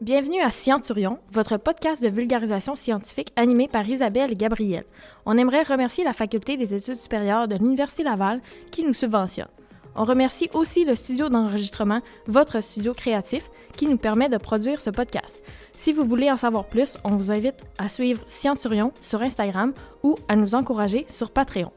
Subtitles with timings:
[0.00, 4.86] Bienvenue à Scienturion, votre podcast de vulgarisation scientifique animé par Isabelle et Gabriel.
[5.26, 8.40] On aimerait remercier la Faculté des études supérieures de l'Université Laval
[8.70, 9.50] qui nous subventionne.
[9.94, 14.88] On remercie aussi le studio d'enregistrement Votre Studio Créatif qui nous permet de produire ce
[14.88, 15.38] podcast.
[15.76, 20.16] Si vous voulez en savoir plus, on vous invite à suivre Scienturion sur Instagram ou
[20.28, 21.72] à nous encourager sur Patreon.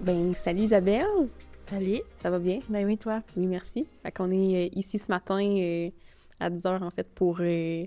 [0.00, 1.28] Ben, salut Isabelle!
[1.68, 2.00] Salut!
[2.20, 2.60] Ça va bien?
[2.68, 3.22] Ben oui, toi?
[3.36, 3.86] Oui, merci.
[4.02, 5.90] Fait qu'on est euh, ici ce matin euh,
[6.38, 7.86] à 10h, en fait, pour euh,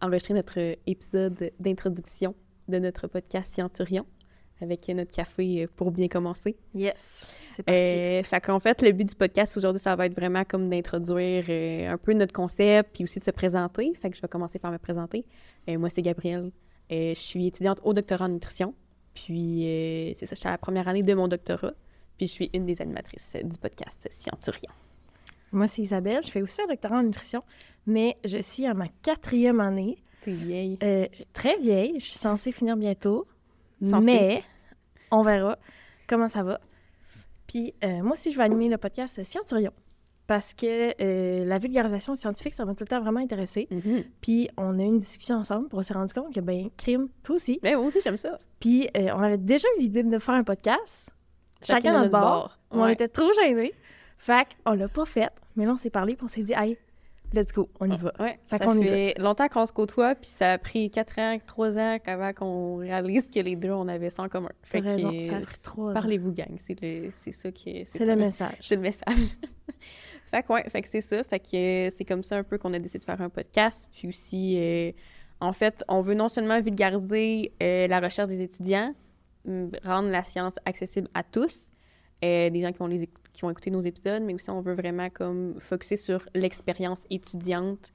[0.00, 2.34] enregistrer notre épisode d'introduction
[2.68, 4.06] de notre podcast Scienturion
[4.60, 6.56] avec notre café pour bien commencer.
[6.74, 7.22] Yes!
[7.50, 7.80] C'est parti.
[7.80, 11.44] Euh, fait qu'en fait, le but du podcast aujourd'hui, ça va être vraiment comme d'introduire
[11.48, 13.92] euh, un peu notre concept, puis aussi de se présenter.
[14.00, 15.24] Fait que je vais commencer par me présenter.
[15.68, 16.50] Euh, moi, c'est Gabrielle.
[16.90, 18.74] Je suis étudiante au doctorat en nutrition.
[19.14, 19.62] Puis,
[20.14, 21.72] c'est ça, je suis à la première année de mon doctorat.
[22.16, 24.70] Puis, je suis une des animatrices du podcast Scienturion.
[25.52, 26.22] Moi, c'est Isabelle.
[26.22, 27.42] Je fais aussi un doctorat en nutrition,
[27.86, 29.98] mais je suis à ma quatrième année.
[30.22, 30.78] T'es vieille.
[30.82, 31.98] Euh, très vieille.
[31.98, 33.26] Je suis censée finir bientôt.
[33.82, 34.06] Censée.
[34.06, 34.42] Mais
[35.10, 35.58] on verra
[36.06, 36.60] comment ça va.
[37.46, 39.72] Puis euh, moi aussi, je vais animer le podcast Scienturion.
[40.26, 43.68] Parce que euh, la vulgarisation scientifique, ça m'a tout le temps vraiment intéressée.
[43.70, 44.04] Mhm.
[44.20, 47.08] Puis on a eu une discussion ensemble pour on s'est rendu compte que, ben, crime,
[47.22, 47.58] toi aussi.
[47.62, 48.38] Mais moi aussi, j'aime ça.
[48.60, 51.10] Puis euh, on avait déjà eu l'idée de faire un podcast,
[51.66, 52.58] chacun, notre bord.
[52.70, 53.72] On était trop gênés.
[54.18, 55.30] Fait qu'on l'a pas fait.
[55.56, 56.78] Mais là, on s'est parlé, puis on s'est dit, hey,
[57.34, 58.12] let's go, on y va.
[58.20, 61.78] Ouais, Fait ça fait longtemps qu'on se côtoie, puis ça a pris 4 ans, 3
[61.78, 64.50] ans avant qu'on réalise que les deux, on avait ça en commun.
[64.62, 65.94] Fait raison, que, ça a pris trois ans.
[65.94, 66.54] Parlez-vous, gang.
[66.58, 68.56] C'est le- c'est ça qui C'est le message.
[68.60, 69.16] C'est le message.
[70.30, 71.22] fait que ouais, fait que c'est ça.
[71.24, 73.88] Fait que euh, c'est comme ça un peu qu'on a décidé de faire un podcast.
[73.92, 74.92] Puis aussi, euh,
[75.40, 78.94] en fait, on veut non seulement vulgariser euh, la recherche des étudiants,
[79.84, 81.72] rendre la science accessible à tous,
[82.24, 85.96] euh, des gens qui vont, les, nos épisodes, mais aussi on veut vraiment comme focuser
[85.96, 87.92] sur l'expérience étudiante.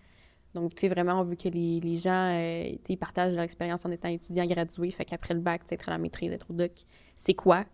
[0.54, 4.10] Donc, tu sais, vraiment, on veut que les, gens, euh, partagent leur expérience en étant
[4.10, 4.90] étudiant gradué.
[4.92, 6.72] Fait qu'après le bac, être à la maîtrise, être au doc,
[7.16, 7.66] c'est quoi?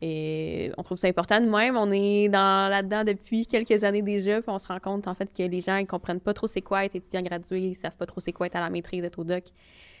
[0.00, 1.40] Et on trouve ça important.
[1.40, 5.14] Nous-mêmes, on est dans là-dedans depuis quelques années déjà, puis on se rend compte, en
[5.14, 7.96] fait, que les gens, ils comprennent pas trop c'est quoi être étudiant gradué, ils savent
[7.96, 9.44] pas trop c'est quoi être à la maîtrise, être au doc.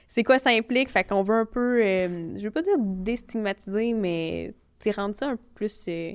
[0.08, 0.90] C'est quoi ça implique?
[0.90, 4.54] Fait qu'on veut un peu, euh, je veux pas dire déstigmatiser, mais,
[4.96, 5.84] rendre ça un peu plus...
[5.88, 6.12] euh,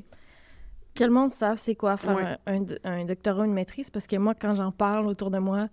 [0.95, 2.37] Que le monde sache c'est quoi faire Ouais.
[2.45, 5.39] un, un- un doctorat ou une maîtrise, parce que moi, quand j'en parle autour de
[5.39, 5.69] moi,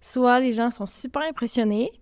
[0.00, 1.92] soit les gens sont super impressionnés,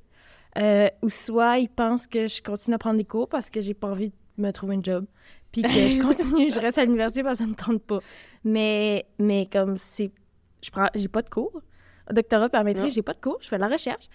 [0.56, 3.74] euh, ou soit ils pensent que je continue à prendre des cours parce que j'ai
[3.74, 5.04] pas envie de me trouver un job,
[5.52, 7.98] puis que je continue, je reste à l'université parce que ça me tente pas.
[8.44, 10.10] Mais, mais comme c'est...
[10.62, 10.88] Je prends...
[10.94, 11.60] J'ai pas de cours.
[12.10, 14.08] Au doctorat à maîtrise, j'ai pas de cours, je fais de la recherche.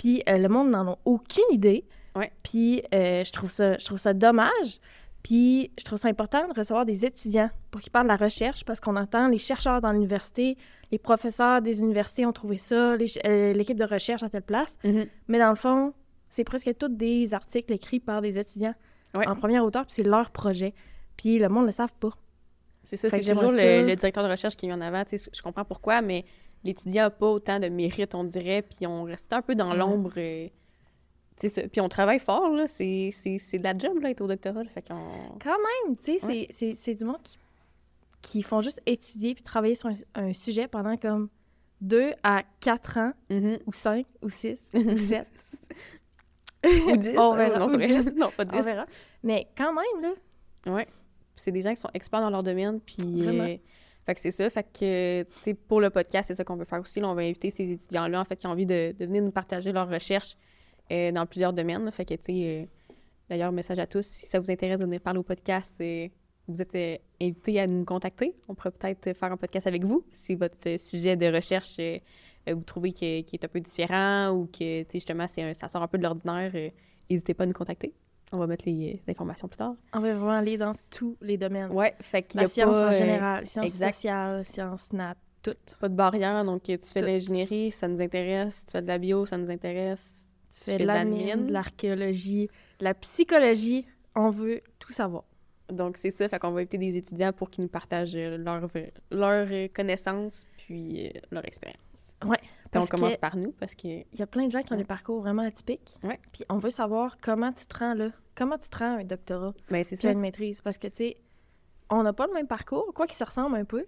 [0.00, 1.84] Puis euh, le monde n'en a aucune idée.
[2.16, 2.32] Ouais.
[2.42, 4.80] Puis euh, je, trouve ça, je trouve ça dommage.
[5.22, 8.64] Puis je trouve ça important de recevoir des étudiants pour qu'ils parlent de la recherche
[8.64, 10.56] parce qu'on entend les chercheurs dans l'université,
[10.90, 12.94] les professeurs des universités ont trouvé ça,
[13.26, 14.78] euh, l'équipe de recherche à telle place.
[15.28, 15.92] Mais dans le fond,
[16.30, 18.74] c'est presque tous des articles écrits par des étudiants
[19.12, 19.26] Ouais.
[19.28, 20.72] en premier auteur, puis c'est leur projet.
[21.18, 22.10] Puis le monde ne le savent pas.
[22.84, 25.02] C'est ça, c'est toujours le, le directeur de recherche qui est mis en avant.
[25.10, 26.24] Je comprends pourquoi, mais
[26.64, 30.12] l'étudiant n'a pas autant de mérite, on dirait, puis on reste un peu dans l'ombre.
[30.18, 30.48] euh.
[31.72, 32.66] Puis on travaille fort, là.
[32.68, 34.62] C'est c'est- c'est de la job, là, être au doctorat.
[34.62, 34.68] là.
[34.68, 34.84] Fait.
[34.88, 34.98] Quand
[35.44, 37.38] même, tu sais, c'est- c'est c'est du monde qui,
[38.20, 41.28] qui font juste étudier puis travailler sur un, un sujet pendant comme
[41.80, 43.58] deux à quatre ans, Mhm.
[43.66, 45.28] ou cinq, ou six, ou sept.
[46.62, 47.14] Ou 10.
[47.18, 47.58] On verra.
[47.60, 48.04] Non, Ou dix.
[48.36, 48.64] pas On 10.
[48.66, 48.84] verra.
[49.22, 50.86] Mais quand même, là, Ouais.
[51.36, 52.96] C'est des gens qui sont experts dans leur domaine, puis...
[53.22, 53.44] Vraiment.
[53.44, 53.56] euh,
[54.06, 54.48] fait que c'est ça.
[54.50, 57.00] Fait que, tu pour le podcast, c'est ça qu'on veut faire aussi.
[57.00, 59.72] Là, on va inviter ces étudiants-là, en fait, qui ont envie de, venir nous partager
[59.72, 60.36] leurs recherches
[60.90, 61.90] euh, dans plusieurs domaines.
[61.90, 62.66] Fait que, tu sais, euh,
[63.28, 66.08] d'ailleurs, message à tous, si ça vous intéresse de venir parler au podcast, euh,
[66.48, 68.34] vous êtes invités à nous contacter.
[68.48, 71.78] On pourrait peut-être faire un podcast avec vous si votre sujet de recherche,
[72.48, 75.86] vous trouvez qu'il est un peu différent ou que, tu sais, justement, ça sort un
[75.86, 76.50] peu de l'ordinaire.
[77.08, 77.94] N'hésitez pas à nous contacter.
[78.32, 79.74] On va mettre les, informations plus tard.
[79.92, 81.72] on va vraiment aller dans tous les domaines.
[81.72, 83.92] Ouais, fait qu'il y La a science pas, en euh, général, sciences exact.
[83.92, 85.54] sociales, sciences nat, tout.
[85.80, 88.64] Pas de barrière, donc tu fais de l'ingénierie, ça nous intéresse.
[88.66, 90.28] Tu fais de la bio, ça nous intéresse.
[90.54, 93.86] Tu fais de la mine, de l'archéologie, de la psychologie.
[94.14, 95.24] On veut tout savoir.
[95.68, 98.68] Donc c'est ça, fait qu'on va inviter des étudiants pour qu'ils nous partagent leurs
[99.10, 102.16] leur connaissances puis euh, leur expérience.
[102.24, 102.40] Ouais,
[102.70, 104.76] Puis on commence par nous parce que Il y a plein de gens qui ont
[104.76, 105.98] des parcours vraiment atypiques.
[106.04, 106.20] Ouais.
[106.32, 108.10] Puis on veut savoir comment tu te rends là.
[108.36, 109.54] Comment tu te rends à un doctorat?
[109.70, 110.12] Ben c'est ça.
[110.12, 110.60] une maîtrise.
[110.60, 111.16] Parce que, tu sais,
[111.90, 113.84] on n'a pas le même parcours, quoi qu'ils se ressemblent un peu.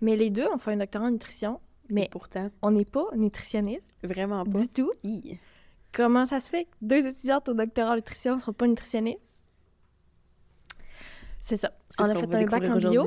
[0.00, 1.60] Mais les deux, on fait un doctorat en nutrition.
[1.88, 4.60] Mais pourtant, on n'est pas nutritionniste vraiment pas.
[4.60, 4.90] du tout.
[5.04, 5.38] Hi.
[5.92, 9.20] Comment ça se fait que deux étudiantes au doctorat en nutrition ne sont pas nutritionnistes?
[11.40, 11.70] C'est ça.
[12.00, 13.06] On a fait un bac en bio,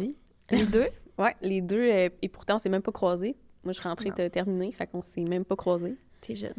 [0.49, 0.87] les deux.
[1.19, 3.35] Ouais, les deux, euh, et pourtant on s'est même pas croisés.
[3.63, 5.95] Moi, je suis rentrée, t'as terminé, fait qu'on s'est même pas croisés.
[6.21, 6.53] T'es jeune.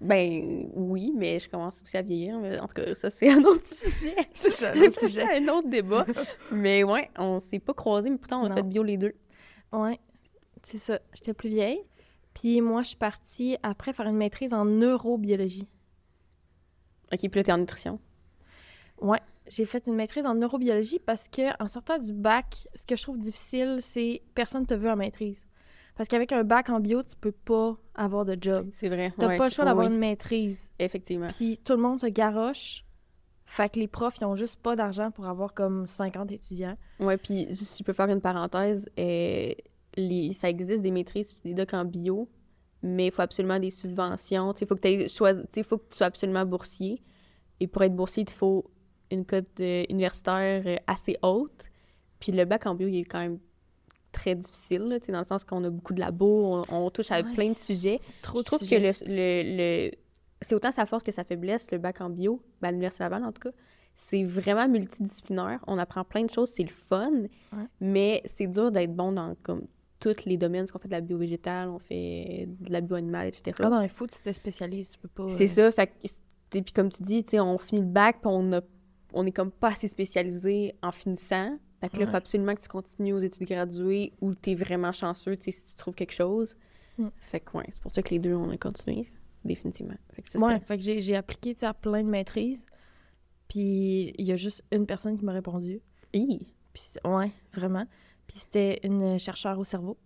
[0.00, 2.38] Ben oui, mais je commence aussi à vieillir.
[2.38, 4.14] Mais en tout cas, ça, c'est un autre sujet.
[4.32, 6.06] C'est ça, Ça, c'est un autre débat.
[6.52, 8.54] mais ouais, on s'est pas croisés, mais pourtant, on a Non.
[8.54, 9.14] fait bio les deux.
[9.72, 9.98] Ouais,
[10.62, 11.00] c'est ça.
[11.14, 11.80] J'étais plus vieille.
[12.32, 15.66] Puis moi, je suis partie après faire une maîtrise en neurobiologie.
[17.12, 17.98] OK, puis là, t'es en nutrition.
[19.00, 19.18] Ouais,
[19.50, 23.02] j'ai fait une maîtrise en neurobiologie parce que en sortant du bac, ce que je
[23.02, 25.42] trouve difficile, c'est personne te veut en maîtrise.
[25.96, 28.68] Parce qu'avec un bac en bio, tu peux pas avoir de job.
[28.70, 29.12] C'est vrai.
[29.18, 29.36] T'as ouais.
[29.36, 30.70] pas le choix d'avoir une maîtrise.
[30.78, 31.26] Effectivement.
[31.26, 32.84] Puis tout le monde se garoche.
[33.46, 36.76] Fait que les profs, ils ont juste pas d'argent pour avoir comme 50 étudiants.
[37.00, 39.50] Ouais, puis si je peux faire une parenthèse, euh,
[39.96, 42.28] les, ça existe des maîtrises puis des docs en bio,
[42.82, 44.52] mais il faut absolument des subventions.
[44.52, 45.06] Il faut que
[45.46, 47.02] tu faut que tu sois absolument boursier.
[47.58, 48.70] Et pour être boursier, il faut
[49.10, 51.70] une cote universitaire euh, assez haute.
[52.20, 53.38] Puis le bac en bio, il est quand même
[54.12, 57.20] très difficile, là, dans le sens qu'on a beaucoup de labos, on, on touche à
[57.20, 57.34] Ouais.
[57.34, 58.00] plein de sujets.
[58.22, 59.56] Trop je trouve que le, le,
[59.88, 59.90] le-
[60.40, 63.24] c'est autant sa force que sa faiblesse, le bac en bio, ben, à l'Université Laval
[63.24, 63.50] en tout cas.
[63.94, 65.62] C'est vraiment multidisciplinaire.
[65.66, 67.10] On apprend plein de choses, c'est le fun,
[67.80, 69.62] mais c'est dur d'être bon dans comme
[69.98, 70.62] tous les domaines.
[70.62, 73.56] Parce qu'on fait de la bio végétale, on fait de la bio animale, etc.
[73.60, 74.92] Ah non, il faut que tu te spécialises.
[74.92, 75.28] Tu peux pas.
[75.28, 75.72] C'est euh, ça.
[75.72, 75.92] Fait
[76.50, 78.60] puis comme tu dis, on finit le bac, puis on a,
[79.12, 81.58] on est comme pas assez spécialisé en finissant.
[81.80, 82.10] Fait que là, il Ouais.
[82.10, 85.52] faut absolument que tu continues aux études graduées ou tu es vraiment chanceux, tu sais,
[85.52, 86.56] si tu trouves quelque chose.
[86.98, 87.08] Mm.
[87.16, 89.08] Fait que ouais, c'est pour ça que les deux, on a continué,
[89.44, 89.94] définitivement.
[90.12, 92.66] Fait que ça, Ouais, c'était- fait que j'ai, appliqué à plein de maîtrises.
[93.48, 95.80] Puis il y a juste une personne qui m'a répondu.
[96.12, 96.46] Hi!
[96.72, 97.86] Puis ouais, vraiment.
[98.26, 99.96] Puis c'était une chercheure au cerveau.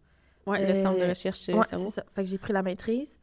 [0.47, 1.87] Ouais, le centre de Euh, recherche euh, ouais, cerveau.
[1.87, 2.05] c'est ça.
[2.15, 3.19] Fait que j'ai pris la maîtrise.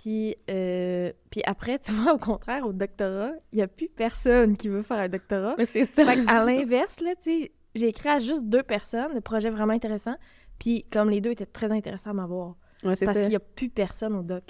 [0.00, 4.56] Puis, euh, puis après, tu vois, au contraire, au doctorat, il n'y a plus personne
[4.56, 5.54] qui veut faire un doctorat.
[5.58, 6.04] Mais c'est ça.
[6.06, 9.74] Fait à l'inverse, là, tu sais, j'ai écrit à juste deux personnes, des projets vraiment
[9.74, 10.16] intéressants.
[10.58, 12.56] Puis comme les deux étaient très intéressants à m'avoir.
[12.82, 14.44] Ouais, Parce qu'il n'y a plus personne au doc.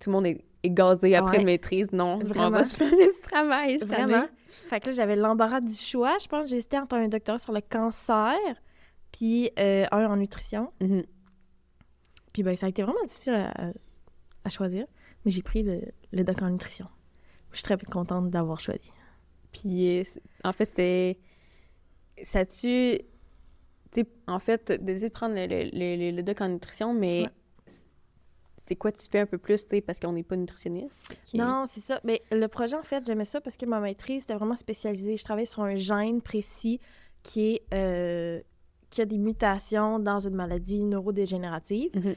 [0.00, 1.38] Tout le monde est, est gazé après Ouais.
[1.40, 1.92] une maîtrise.
[1.92, 2.50] Non, on Vraiment.
[2.50, 2.90] va se faire
[3.22, 3.78] travail.
[3.78, 4.26] Vraiment.
[4.48, 6.16] Fait que là, j'avais l'embarras du choix.
[6.20, 8.36] Je pense que j'hésitais entre un doctorat sur le cancer,
[9.12, 10.72] puis euh, un en nutrition.
[10.80, 11.04] Mhm.
[12.32, 13.72] Puis ben, ça a été vraiment difficile à,
[14.44, 14.86] à choisir.
[15.24, 15.80] Mais j'ai pris le,
[16.12, 16.86] le doc en nutrition.
[17.52, 18.90] Je suis très contente d'avoir choisi.
[19.52, 20.02] Puis, euh,
[20.44, 21.18] en fait, c'était.
[22.22, 22.98] Ça tu.
[24.26, 27.28] En fait, d'essayer de prendre le, le, le, doc en nutrition, mais Ouais.
[28.58, 31.16] c'est quoi tu fais un peu plus, tu parce qu'on n'est pas nutritionniste?
[31.34, 31.98] Non, c'est ça.
[32.04, 35.16] Mais le projet, en fait, j'aimais ça parce que ma maîtrise, c'était vraiment spécialisé.
[35.16, 36.78] Je travaillais sur un gène précis
[37.22, 38.40] qui est euh,
[38.90, 41.90] qui a des mutations dans une maladie neurodégénérative.
[41.94, 42.14] Mhm.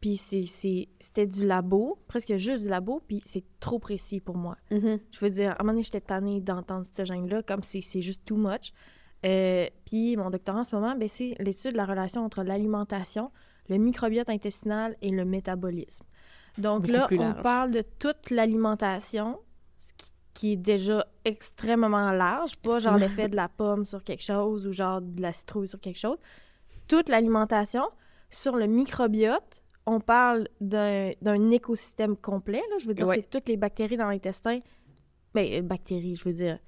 [0.00, 4.56] Puis c'était du labo, presque juste du labo, puis c'est trop précis pour moi.
[4.70, 4.98] Mhm.
[5.10, 8.24] Je veux dire, à un moment donné, j'étais tannée d'entendre ce gène-là, comme c'est juste
[8.24, 8.72] too much.
[9.26, 13.30] Euh, puis mon doctorat en ce moment, ben, c'est l'étude de la relation entre l'alimentation,
[13.68, 16.04] le microbiote intestinal et le métabolisme.
[16.56, 19.38] Donc Beaucoup là, on parle de toute l'alimentation,
[19.78, 24.22] ce qui, qui est déjà extrêmement large, pas genre l'effet de la pomme sur quelque
[24.22, 26.16] chose ou genre de la citrouille sur quelque chose.
[26.88, 27.84] Toute l'alimentation
[28.30, 32.62] sur le microbiote, on parle d'un d'un écosystème complet.
[32.70, 32.76] Là.
[32.80, 33.16] Je veux dire, Ouais.
[33.16, 34.60] c'est toutes les bactéries dans l'intestin.
[35.34, 36.58] Mais euh, bactéries, je veux dire,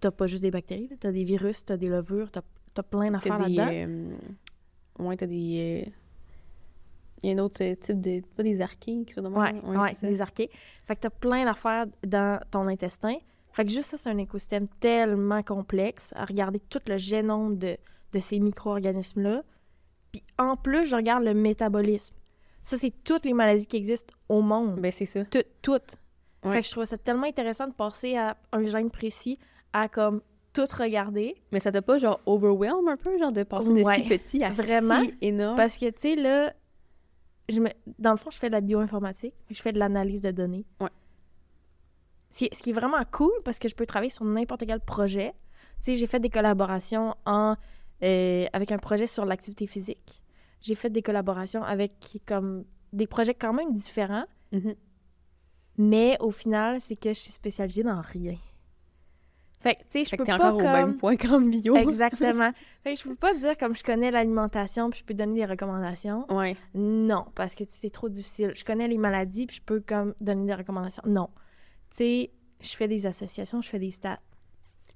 [0.00, 2.40] t'as pas juste des bactéries, t'as des virus, t'as des levures, t'as
[2.76, 3.68] as plein d'affaires là-dedans.
[3.70, 4.16] euh,
[4.98, 5.84] Ouais, t'as des.
[5.86, 5.90] euh,
[7.22, 8.20] Il y a un autre euh, type de.
[8.36, 9.22] Pas des archées qui sont?
[9.32, 10.08] Ouais, ouais, ça.
[10.08, 10.50] des archées.
[10.86, 13.16] Fait que t'as plein d'affaires dans ton intestin.
[13.52, 17.76] Fait que juste ça, c'est un écosystème tellement complexe à regarder tout le génome de,
[18.12, 19.42] de ces micro-organismes-là.
[20.10, 22.14] Puis en plus, je regarde le métabolisme.
[22.62, 24.80] Ça, c'est toutes les maladies qui existent au monde.
[24.80, 25.24] Ben, c'est ça.
[25.26, 25.96] Tout- toutes.
[26.44, 26.52] Ouais.
[26.52, 29.38] Fait que je trouve ça tellement intéressant de passer à un gène précis
[29.72, 31.34] à comme tout regarder.
[31.50, 34.44] Mais ça t'a pas, genre, overwhelm un peu, genre, de passer de Ouais, si petit
[34.44, 35.02] à vraiment.
[35.02, 35.56] si énorme?
[35.56, 36.52] Parce que, tu sais, là,
[37.48, 37.68] je me...
[37.98, 39.34] dans le fond, je fais de la bioinformatique.
[39.50, 40.64] Je fais de l'analyse de données.
[40.80, 40.90] Ouais.
[42.30, 44.80] Ce qui- ce qui est vraiment cool parce que je peux travailler sur n'importe quel
[44.80, 45.32] projet.
[45.78, 47.56] Tu sais, j'ai fait des collaborations en,
[48.02, 50.21] euh, avec un projet sur l'activité physique.
[50.62, 51.92] J'ai fait des collaborations avec
[52.26, 52.64] comme
[52.94, 54.74] des projets quand même différents, Mhm.
[55.78, 58.36] mais au final, c'est que je suis spécialisée dans rien.
[59.60, 60.66] Fait que, tu sais, je peux pas encore comme...
[60.66, 61.76] au même point qu'en bio.
[61.76, 62.50] Exactement.
[62.82, 65.44] fait que je peux pas dire comme je connais l'alimentation puis je peux donner des
[65.46, 66.26] recommandations.
[66.34, 66.56] Ouais.
[66.74, 68.52] Non, parce que c'est trop difficile.
[68.56, 71.04] Je connais les maladies puis je peux comme donner des recommandations.
[71.06, 71.28] Non.
[71.90, 74.18] Tu sais, je fais des associations, je fais des stats.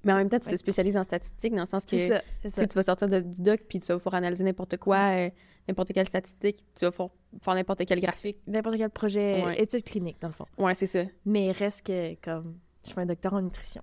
[0.02, 2.50] Mais en même temps, tu te spécialises en statistique dans le sens que ça, tu
[2.50, 2.60] ça.
[2.60, 5.30] sais, tu vas sortir de- du doc puis tu vas pouvoir analyser n'importe quoi, euh,
[5.68, 8.38] n'importe quelle statistique, tu vas pouvoir faire n'importe quel graphique.
[8.46, 9.60] N'importe quel projet, Ouais.
[9.62, 10.46] études cliniques, dans le fond.
[10.58, 11.02] Ouais, c'est ça.
[11.24, 13.82] Mais reste que comme je fais un doctorat en nutrition.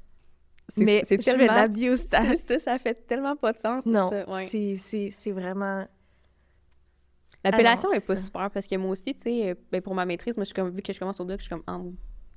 [0.69, 1.67] C'est- Mais c'est je fais de la tellement-
[2.47, 3.85] ça, ça fait tellement pas de sens.
[3.85, 4.47] Non, ouais.
[4.47, 4.75] c'est-
[5.31, 5.85] vraiment...
[7.43, 8.23] L'appellation Ah est pas ça.
[8.23, 10.53] super parce que moi aussi, tu sais, euh, ben, pour ma maîtrise, moi, je suis
[10.53, 11.91] comme, vu que je commence au doc, je suis comme en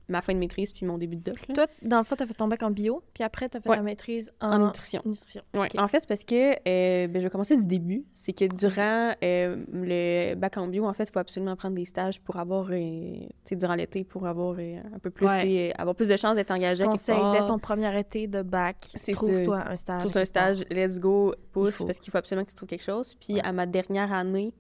[0.09, 2.27] ma fin de maîtrise puis mon début de doc, là, Toi, dans le fond, t'as
[2.27, 3.77] fait ton bac en bio, puis après, t'as fait Ouais.
[3.77, 5.03] ta maîtrise en, en nutrition.
[5.05, 5.43] nutrition.
[5.55, 5.69] Ouais.
[5.75, 5.81] Ok.
[5.81, 8.05] En fait, c'est parce que, euh, ben, je vais commencer du début.
[8.15, 11.85] C'est que durant euh, le bac en bio, en fait, il faut absolument prendre des
[11.85, 15.73] stages pour avoir, euh, tu sais, durant l'été, pour avoir un peu plus, Ouais.
[15.77, 19.77] avoir plus de chances d'être engagé Conseil, dès ton premier été de bac, trouve-toi un
[19.77, 20.03] stage.
[20.05, 23.17] Tout un stage, let's go, pousse, parce qu'il faut absolument que tu trouves quelque chose.
[23.21, 24.55] Puis à ma dernière année,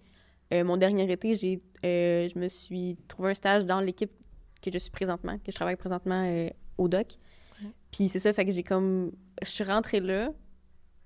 [0.52, 4.12] euh, mon dernier été, j'ai, euh, je me suis trouvé un stage dans l'équipe
[4.70, 7.06] que je suis présentement, que je travaille présentement euh, au doc.
[7.62, 7.70] Ouais.
[7.92, 9.12] Puis c'est ça, fait que j'ai comme...
[9.42, 10.30] Je suis rentrée là,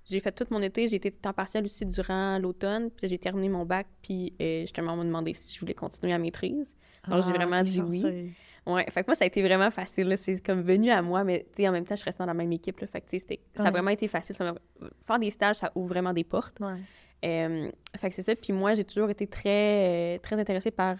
[0.05, 3.49] j'ai fait tout mon été, j'ai été temps partiel aussi durant l'automne, puis j'ai terminé
[3.49, 6.75] mon bac, puis euh, justement, on m'a demandé si je voulais continuer à maîtrise.
[7.03, 8.31] Alors, j'ai Ah, vraiment dit oui.
[8.67, 10.15] Ouais, fait que moi, ça a été vraiment facile.
[10.19, 12.35] C'est comme venu à moi, mais tu sais, en même temps, je restais dans la
[12.35, 12.79] même équipe.
[12.79, 13.71] Là, fait que c'était- ça a Ouais.
[13.71, 14.35] vraiment été facile.
[14.35, 14.53] Ça
[15.07, 16.59] Faire des stages, ça ouvre vraiment des portes.
[16.59, 16.75] Ouais.
[17.25, 18.35] Euh, fait que c'est ça.
[18.35, 20.97] Puis moi, j'ai toujours été très, euh, très intéressée par,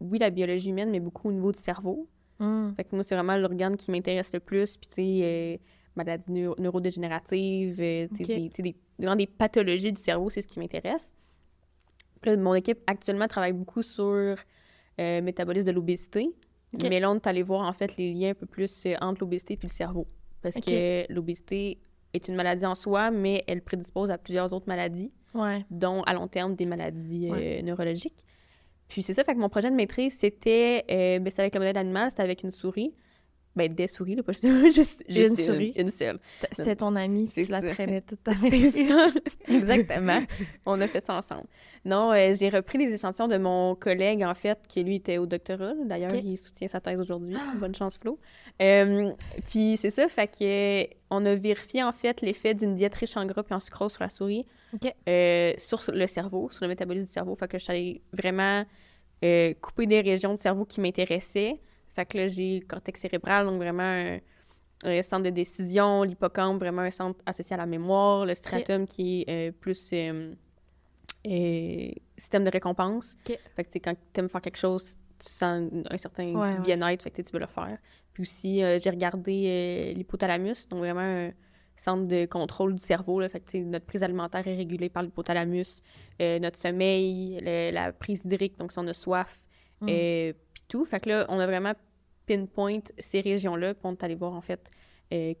[0.00, 2.08] oui, la biologie humaine, mais beaucoup au niveau du cerveau.
[2.38, 2.70] Mm.
[2.76, 4.76] Fait que moi, c'est vraiment l'organe qui m'intéresse le plus.
[4.76, 5.56] Puis, tu sais, euh,
[5.96, 8.52] maladies neuro- neurodégénératives, euh, tu sais, Ok.
[8.62, 11.12] des, des, des pathologies du cerveau, c'est ce qui m'intéresse.
[12.20, 14.36] Puis là, mon équipe actuellement travaille beaucoup sur euh,
[15.22, 16.28] métabolisme de l'obésité.
[16.82, 19.20] Mais là, on est allé voir, en fait, les liens un peu plus euh, entre
[19.20, 20.08] l'obésité puis le cerveau.
[20.42, 21.78] Parce que l'obésité
[22.12, 25.64] est une maladie en soi, mais elle prédispose à plusieurs autres maladies Ouais.
[25.70, 27.62] dont à long terme des maladies euh, Ouais.
[27.62, 28.24] neurologiques.
[28.88, 31.60] Puis c'est ça, fait que mon projet de maîtrise, c'était euh, ben, c'était avec le
[31.60, 32.94] modèle animal, c'était avec une souris.
[33.56, 35.72] Ben, des souris, là, pas juste, juste, Une juste souris.
[35.76, 36.18] Une, seule.
[36.50, 37.68] C'était ton ami, C'est tu la ça.
[37.68, 38.70] traînais toute ta vie.
[38.70, 39.06] ça,
[39.48, 40.20] exactement.
[40.66, 41.46] On a fait ça ensemble.
[41.84, 45.26] Non, euh, j'ai repris les échantillons de mon collègue, en fait, qui lui était au
[45.26, 45.74] doctorat.
[45.84, 47.36] D'ailleurs, il soutient sa thèse aujourd'hui.
[47.56, 48.18] Bonne chance, Flo.
[48.60, 49.12] Euh,
[49.48, 53.16] puis c'est ça, fait que euh, on a vérifié, en fait, l'effet d'une diète riche
[53.16, 54.46] en gras et en sucrose sur la souris.
[55.08, 57.34] Euh, sur le cerveau, sur le métabolisme du cerveau.
[57.36, 58.64] Fait que je suis allée vraiment
[59.24, 61.60] euh, couper des régions du cerveau qui m'intéressaient.
[61.94, 64.18] Fait que là, j'ai le cortex cérébral, donc vraiment un,
[64.84, 69.22] un centre de décision, l'hippocampe, vraiment un centre associé à la mémoire, le stratum qui
[69.26, 70.32] est euh, plus euh,
[71.26, 73.16] euh, système de récompense.
[73.28, 73.38] Ok.
[73.56, 76.60] Fait que quand tu aimes faire quelque chose, tu sens un certain Ouais, ouais.
[76.60, 77.78] bien-être, fait que tu veux le faire.
[78.12, 81.30] Puis aussi, j'ai regardé l'hypothalamus, donc vraiment un
[81.76, 83.20] centre de contrôle du cerveau.
[83.20, 85.82] Là, fait que, notre prise alimentaire est régulée par l'hypothalamus,
[86.20, 89.40] euh, notre sommeil, le- la prise hydrique, donc si on a soif,
[89.80, 89.86] Mm.
[89.90, 90.84] euh, puis tout.
[90.84, 91.72] Fait que là, on a vraiment
[92.26, 94.70] pinpoint ces régions-là, puis on est allé voir, en fait,
[95.12, 95.34] euh,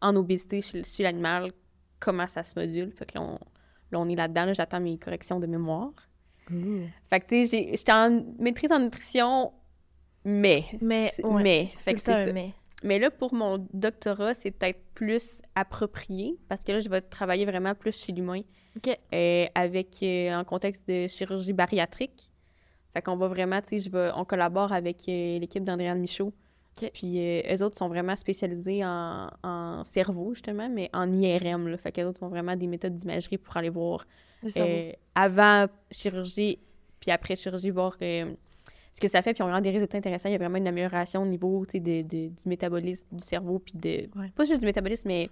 [0.00, 1.52] en obésité chez, chez l'animal,
[2.00, 2.90] comment ça se module.
[2.92, 3.38] Fait que là, on,
[3.92, 4.44] là, on est là-dedans.
[4.46, 5.92] là, J'attends mes corrections de mémoire.
[7.10, 9.52] Fait que, tu sais, j'étais en maîtrise en nutrition,
[10.24, 10.64] mais.
[10.80, 11.42] Mais, ouais.
[11.42, 11.66] mais.
[11.76, 12.32] Fait que c'est ça.
[12.32, 12.52] mais.
[12.84, 17.44] Mais là, pour mon doctorat, c'est peut-être plus approprié parce que là, je vais travailler
[17.44, 18.42] vraiment plus chez l'humain
[18.76, 18.96] OK.
[19.12, 22.30] euh, avec euh, en contexte de chirurgie bariatrique.
[22.92, 26.32] Fait qu'on va vraiment, tu sais, je vais, on collabore avec euh, l'équipe d'Andréane Michaud.
[26.80, 26.90] OK.
[26.92, 31.68] Puis euh, eux autres sont vraiment spécialisés en, en cerveau, justement, mais en IRM.
[31.68, 31.76] Là.
[31.78, 34.06] Fait qu'eux autres font vraiment des méthodes d'imagerie pour aller voir
[34.56, 36.58] euh, avant chirurgie,
[37.00, 37.96] puis après chirurgie, voir
[38.98, 39.32] ce que ça fait.
[39.32, 40.28] Puis on vraiment des résultats intéressants.
[40.28, 43.74] Il y a vraiment une amélioration au niveau de, de- du métabolisme du cerveau, puis
[43.76, 44.08] de.
[44.18, 44.30] Ouais.
[44.34, 45.30] Pas juste du métabolisme, mais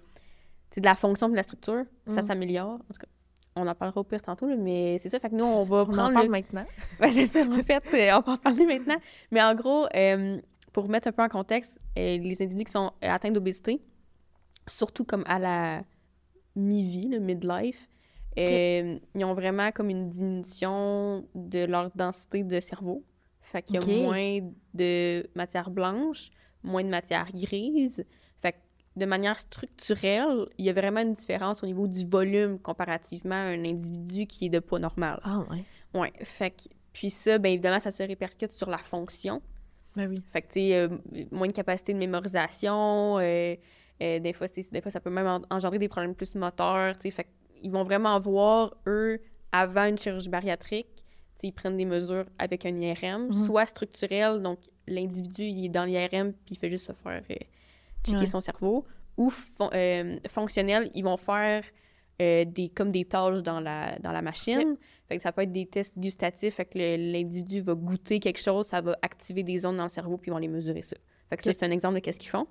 [0.75, 1.83] de la fonction de la structure.
[2.07, 2.23] Ça Mm.
[2.23, 2.73] s'améliore.
[2.73, 3.07] En tout cas,
[3.55, 5.19] on en parlera au pire tantôt, là, mais c'est ça.
[5.19, 6.13] Fait que nous, on va On en prendre.
[6.13, 6.65] parle le- maintenant.
[7.01, 8.97] Ouais, c'est ça, en fait, euh, on va en parler maintenant.
[9.31, 10.39] Mais en gros, euh,
[10.73, 13.81] pour mettre un peu en contexte, euh, les individus qui sont atteints d'obésité,
[14.67, 15.83] surtout comme à la
[16.55, 17.87] mi-vie, le midlife,
[18.37, 23.03] euh, ils ont vraiment comme une diminution de leur densité de cerveau.
[23.51, 24.39] Fait qu'il y a moins
[24.73, 26.29] de matière blanche,
[26.63, 28.05] moins de matière grise.
[28.41, 28.57] Fait que
[28.97, 33.49] de manière structurelle, il y a vraiment une différence au niveau du volume comparativement à
[33.49, 35.19] un individu qui est de poids normal.
[35.23, 35.63] Ah, ouais.
[35.93, 36.63] Ouais, fait que,
[36.93, 39.41] puis ça, bien évidemment, ça se répercute sur la fonction.
[39.95, 40.21] Ben oui.
[40.33, 40.89] Fait que, tu sais, euh,
[41.31, 43.55] moins de capacité de mémorisation, euh,
[44.01, 47.03] euh, des, fois, des fois, ça peut même en- engendrer des problèmes plus moteurs, tu
[47.03, 47.11] sais.
[47.11, 47.27] Fait
[47.61, 49.19] qu'ils vont vraiment voir, eux,
[49.51, 50.96] avant une chirurgie bariatrique,
[51.43, 53.33] ils prennent des mesures avec un IRM, Mhm.
[53.33, 57.35] soit structurel, donc l'individu, il est dans l'IRM, puis il fait juste se faire euh,
[58.03, 58.25] checker Ouais.
[58.25, 58.85] son cerveau,
[59.17, 61.63] ou fon- euh, fonctionnel, ils vont faire
[62.19, 64.75] euh, des, comme des tâches dans la, dans la machine.
[65.07, 66.79] Fait que ça peut être des tests gustatifs, fait que
[67.11, 70.33] l'individu va goûter quelque chose, ça va activer des zones dans le cerveau, puis ils
[70.33, 70.95] vont les mesurer ça.
[71.29, 72.47] Fait que ça, c'est un exemple de qu'est-ce qu'ils font.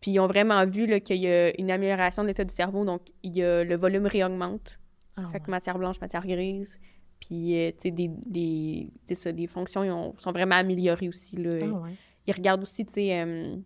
[0.00, 3.00] Puis ils ont vraiment vu qu'il y a une amélioration de l'état du cerveau, donc
[3.24, 4.78] il y a le volume réaugmente,
[5.16, 6.78] Ah, fait que matière blanche, matière grise,
[7.20, 11.36] puis euh, tu sais, des, des, ça, des fonctions ils ont- sont vraiment améliorées aussi.
[11.36, 11.58] Là.
[11.62, 11.94] Ah, ouais.
[12.26, 13.56] Ils regardent aussi, tu sais, euh,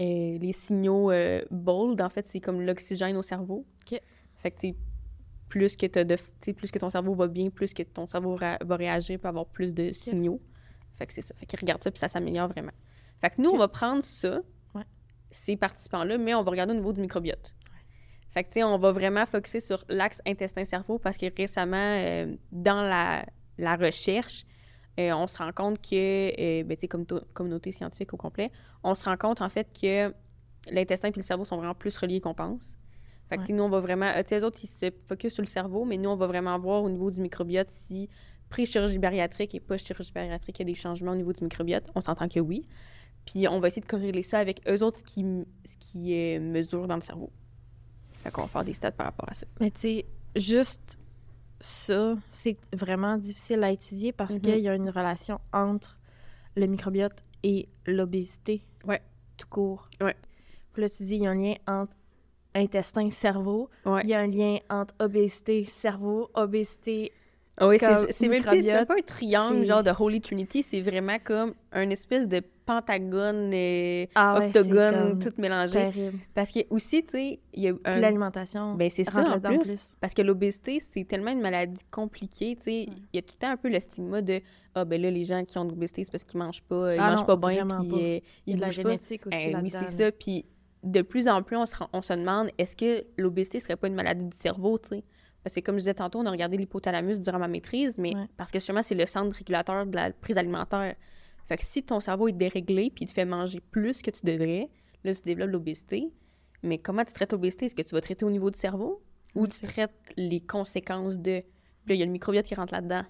[0.00, 1.10] euh, les signaux
[1.50, 3.66] bold, en fait, c'est comme l'oxygène au cerveau.
[3.82, 4.00] Ok.
[4.36, 4.76] Fait que, tu sais,
[5.48, 6.16] plus que, de,
[6.52, 9.74] plus que ton cerveau va bien, plus que ton cerveau va réagir, peut avoir plus
[9.74, 10.40] de signaux.
[10.96, 11.34] Fait que c'est ça.
[11.36, 12.72] Fait qu'ils regardent ça, puis ça s'améliore vraiment.
[13.20, 14.40] Fait que nous, on va prendre ça,
[14.74, 14.84] Ouais.
[15.30, 17.54] ces participants-là, mais on va regarder au niveau du microbiote.
[18.32, 22.36] Fait que, tu sais, on va vraiment focuser sur l'axe intestin-cerveau parce que récemment, euh,
[22.52, 23.26] dans la,
[23.58, 24.44] la recherche,
[24.98, 28.50] euh, on se rend compte que, euh, ben, tu sais, comme communauté scientifique au complet,
[28.84, 30.14] on se rend compte, en fait, que
[30.70, 32.76] l'intestin et le cerveau sont vraiment plus reliés qu'on pense.
[33.28, 34.06] Fait que, nous, on va vraiment...
[34.06, 36.26] euh, Tu sais, les autres, ils se focus sur le cerveau, mais nous, on va
[36.26, 38.08] vraiment voir au niveau du microbiote si
[38.48, 41.88] pré-chirurgie bariatrique et post-chirurgie bariatrique, il y a des changements au niveau du microbiote.
[41.94, 42.66] On s'entend que oui.
[43.24, 45.24] Puis on va essayer de corréler ça avec eux autres, ce qui,
[45.64, 47.30] ce qui euh, mesure dans le cerveau.
[48.22, 49.46] Fait qu'on va faire des stats par rapport à ça.
[49.60, 50.98] Mais tu sais, juste
[51.60, 54.40] ça, c'est vraiment difficile à étudier parce Mhm.
[54.40, 55.98] qu'il y a une relation entre
[56.56, 58.62] le microbiote et l'obésité.
[58.86, 59.00] Ouais.
[59.36, 59.88] Tout court.
[60.00, 60.16] Ouais.
[60.72, 61.92] Puis là, tu dis, il y a un lien entre
[62.54, 63.68] intestin-cerveau.
[63.84, 64.00] Ouais.
[64.04, 67.12] Il y a un lien entre obésité, cerveau, obésité.
[67.58, 68.28] Ah oui, c'est c'est c'est
[68.86, 72.42] pas un triangle c'est- genre de Holy Trinity, c'est vraiment comme un espèce de
[72.74, 75.74] pentagone, euh, Ah ouais, octogone, tout mélangé.
[75.74, 76.18] terrible.
[76.34, 77.98] Parce que aussi, tu sais, il y a un...
[77.98, 78.74] l'alimentation.
[78.74, 79.92] Ben c'est ça en plus.
[80.00, 82.82] Parce que l'obésité, c'est tellement une maladie compliquée, tu sais.
[82.84, 84.40] Il y a tout le temps un peu le stigma de
[84.74, 87.00] ah ben là les gens qui ont de l'obésité c'est parce qu'ils mangent pas, ils
[87.00, 87.96] Ah mangent non, pas bien puis pas.
[87.96, 88.70] euh, Il y a ils de la pas.
[88.70, 89.62] génétique aussi Eh là-dedans.
[89.62, 90.06] oui, c'est là.
[90.06, 90.12] ça.
[90.12, 90.46] Puis
[90.84, 93.88] de plus en plus, on se, rend- on se demande est-ce que l'obésité serait pas
[93.88, 95.04] une maladie du cerveau, tu sais?
[95.42, 98.26] Parce que comme je disais tantôt, on a regardé l'hypothalamus durant ma maîtrise, mais Ouais.
[98.36, 100.94] parce que justement, c'est le centre régulateur de la prise alimentaire.
[101.50, 104.24] Fait que si ton cerveau est déréglé puis il te fait manger plus que tu
[104.24, 104.70] devrais,
[105.02, 106.08] là, tu développes l'obésité.
[106.62, 107.64] Mais comment tu traites l'obésité?
[107.66, 109.02] Est-ce que tu vas traiter au niveau du cerveau?
[109.34, 111.40] Ou tu traites les conséquences de.
[111.84, 113.02] Puis là, il y a le microbiote qui rentre là-dedans.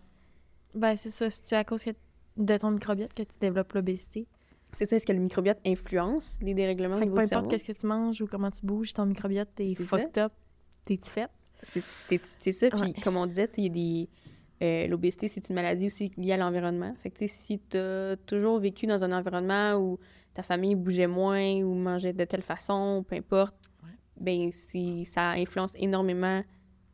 [0.74, 1.28] Ben, c'est ça.
[1.28, 1.90] C'est à cause que-
[2.38, 4.26] de ton microbiote que tu développes l'obésité?
[4.72, 7.28] C'est ça, est-ce que le microbiote influence les dérèglements Fait au que niveau peu du
[7.28, 7.46] cerveau?
[7.46, 10.32] importe qu'est-ce que tu manges ou comment tu bouges, ton microbiote, t'es fucked up.
[10.86, 11.28] T'es-tu fait?
[11.62, 12.70] C'est ça.
[12.70, 12.92] Puis, Ouais.
[13.02, 14.08] comme on disait, il y a des.
[14.62, 16.94] Euh, L'obésité, c'est une maladie aussi liée à l'environnement.
[17.02, 19.98] Fait que, si tu as toujours vécu dans un environnement où
[20.34, 23.90] ta famille bougeait moins ou mangeait de telle façon, peu importe, Ouais.
[24.16, 24.50] ben
[25.04, 26.42] ça influence énormément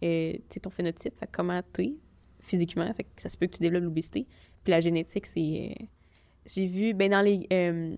[0.04, 1.94] euh, ton phénotype, fait comment tu es
[2.40, 2.92] physiquement.
[2.94, 4.26] Fait que ça se peut que tu développes l'obésité.
[4.62, 5.74] Puis la génétique, c'est.
[5.80, 5.84] euh,
[6.46, 7.96] J'ai vu, ben dans les, euh,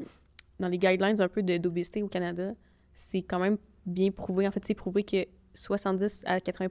[0.59, 2.55] dans les guidelines un peu d'obésité au Canada,
[2.95, 4.49] c'est quand même bien prouvé.
[4.49, 6.69] En fait, c'est prouvé que 70 à 80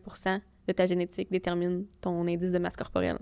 [0.68, 3.20] de ta génétique détermine ton indice de masse corporelle.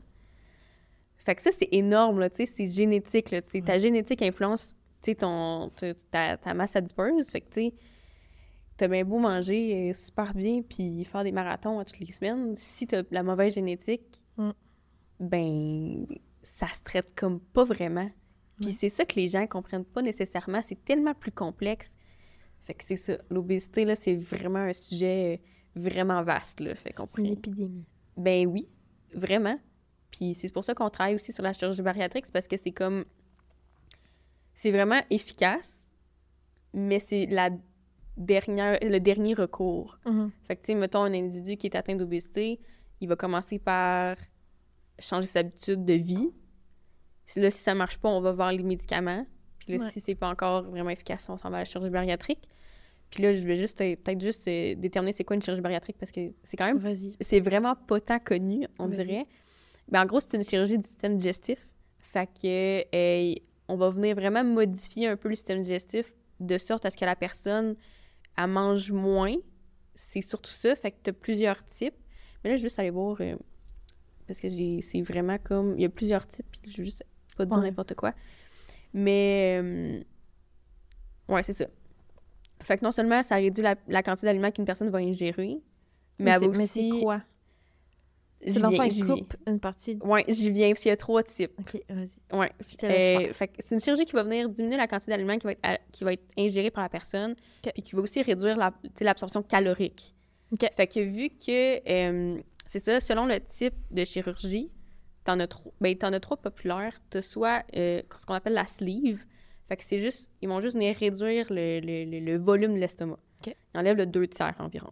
[1.17, 4.21] Fait que ça, c'est énorme, là, tu sais, c'est génétique, là, tu sais, ta génétique
[4.21, 5.71] influence, tu sais, ton,
[6.11, 7.73] ta, ta- masse adipeuse, fait que, tu sais,
[8.77, 12.55] t'as bien beau manger euh, super bien puis faire des marathons à toutes les semaines,
[12.57, 14.51] si t'as la mauvaise génétique, Mm.
[15.21, 16.05] ben,
[16.43, 18.09] ça se traite comme pas vraiment.
[18.61, 21.95] Puis c'est ça que les gens comprennent pas nécessairement, c'est tellement plus complexe.
[22.65, 26.93] Fait que c'est ça, l'obésité, là, c'est vraiment un sujet euh, vraiment vaste, là, fait
[26.93, 27.85] qu'on C'est une épidémie.
[28.17, 28.67] ben oui,
[29.13, 29.59] vraiment.
[30.11, 32.71] Puis c'est pour ça qu'on travaille aussi sur la chirurgie bariatrique, c'est parce que c'est
[32.71, 33.05] comme.
[34.53, 35.91] C'est vraiment efficace,
[36.73, 37.49] mais c'est la
[38.15, 39.97] dernière, le dernier recours.
[40.05, 40.31] Mhm.
[40.47, 42.59] Fait que, tu sais, mettons un individu qui est atteint d'obésité,
[43.01, 44.15] il va commencer par
[44.99, 46.29] changer ses habitudes de vie.
[47.35, 49.25] Là, si ça marche pas, on va voir les médicaments.
[49.59, 49.89] Puis là, Ouais.
[49.91, 52.47] si c'est pas encore vraiment efficace, on s'en va à la chirurgie bariatrique.
[53.11, 55.97] Puis là, je vais juste, euh, peut-être juste euh, déterminer c'est quoi une chirurgie bariatrique
[55.97, 57.15] parce que c'est quand même Vas-y.
[57.21, 59.25] c'est vraiment pas tant connu, on dirait.
[59.89, 61.67] Ben, en gros, c'est une chirurgie du système digestif.
[61.99, 63.35] Fait que euh,
[63.67, 67.05] on va venir vraiment modifier un peu le système digestif de sorte à ce que
[67.05, 67.75] la personne
[68.37, 69.35] elle mange moins.
[69.93, 70.75] C'est surtout ça.
[70.75, 71.95] Fait que tu as plusieurs types.
[72.43, 73.35] Mais là, je vais juste aller voir euh,
[74.27, 77.05] parce que j'ai c'est vraiment comme il y a plusieurs types puis je vais juste
[77.37, 77.63] pas dire Ouais.
[77.65, 78.13] n'importe quoi.
[78.93, 80.03] Mais euh,
[81.29, 81.65] ouais, c'est ça.
[82.65, 85.59] Fait que non seulement ça réduit la, la quantité d'aliments qu'une personne va ingérer,
[86.19, 87.21] mais, elle c'est- va aussi mais c'est quoi?
[88.41, 89.97] J'y viens, j'y coupe une partie.
[90.03, 91.51] Ouais, j'y viens, parce qu'il y a trois types.
[91.59, 92.37] Ok, vas-y.
[92.37, 92.51] Ouais.
[92.83, 95.51] Euh, fait que c'est une chirurgie qui va venir diminuer la quantité d'aliments qui va
[95.53, 98.73] être, à- qui va être ingérée par la personne, puis qui va aussi réduire la-
[99.01, 100.13] l'absorption calorique.
[100.51, 100.69] Ok.
[100.75, 104.69] Fait que vu que, euh, c'est ça, selon le type de chirurgie,
[105.23, 106.93] t'en as, trois- ben, t'en as trois populaires.
[107.09, 109.23] T'as soit euh, ce qu'on appelle la sleeve,
[109.67, 112.79] fait que c'est juste, ils vont juste venir réduire le, le- le- le volume de
[112.79, 113.17] l'estomac.
[113.47, 114.91] Ils enlèvent le deux tiers environ.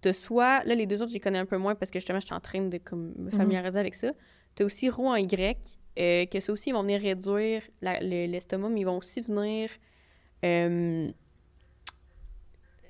[0.00, 2.20] T'as soit, là, les deux autres, je les connais un peu moins parce que justement,
[2.20, 4.12] je suis en train de comme, me familiariser avec ça.
[4.54, 8.80] T'as aussi roux en Y, euh, que ça aussi, ils vont venir réduire l'estomac, mais
[8.80, 9.68] ils vont aussi venir.
[10.44, 11.10] euh,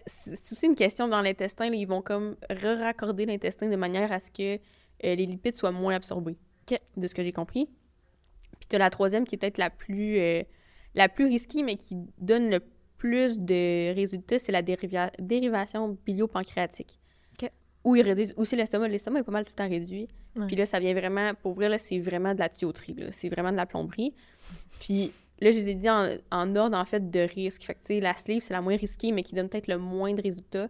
[0.07, 1.69] c'est aussi une question dans l'intestin.
[1.71, 4.59] là, Ils vont comme re-raccorder l'intestin de manière à ce que euh,
[5.15, 6.37] les lipides soient moins absorbés,
[6.97, 7.67] de ce que j'ai compris.
[8.59, 10.19] Puis t'as la troisième qui est peut-être la plus
[10.95, 12.61] la plus risquée, mais qui donne le
[12.99, 17.01] plus de résultats, c'est la dérivation biliopancréatique.
[17.41, 17.51] Ok.
[17.85, 18.89] Ou ils réduisent aussi l'estomac.
[18.89, 20.09] L'estomac est pas mal tout le temps réduit.
[20.37, 20.47] Ouais.
[20.47, 22.97] Puis là, ça vient vraiment, pour vrai, c'est vraiment de la tuyauterie.
[23.13, 24.15] C'est vraiment de la plomberie.
[24.81, 27.63] Puis là, je les ai dit en, en ordre, en fait, de risque.
[27.63, 30.23] Fait que, la sleeve, c'est la moins risquée, mais qui donne peut-être le moins de
[30.23, 30.69] résultats.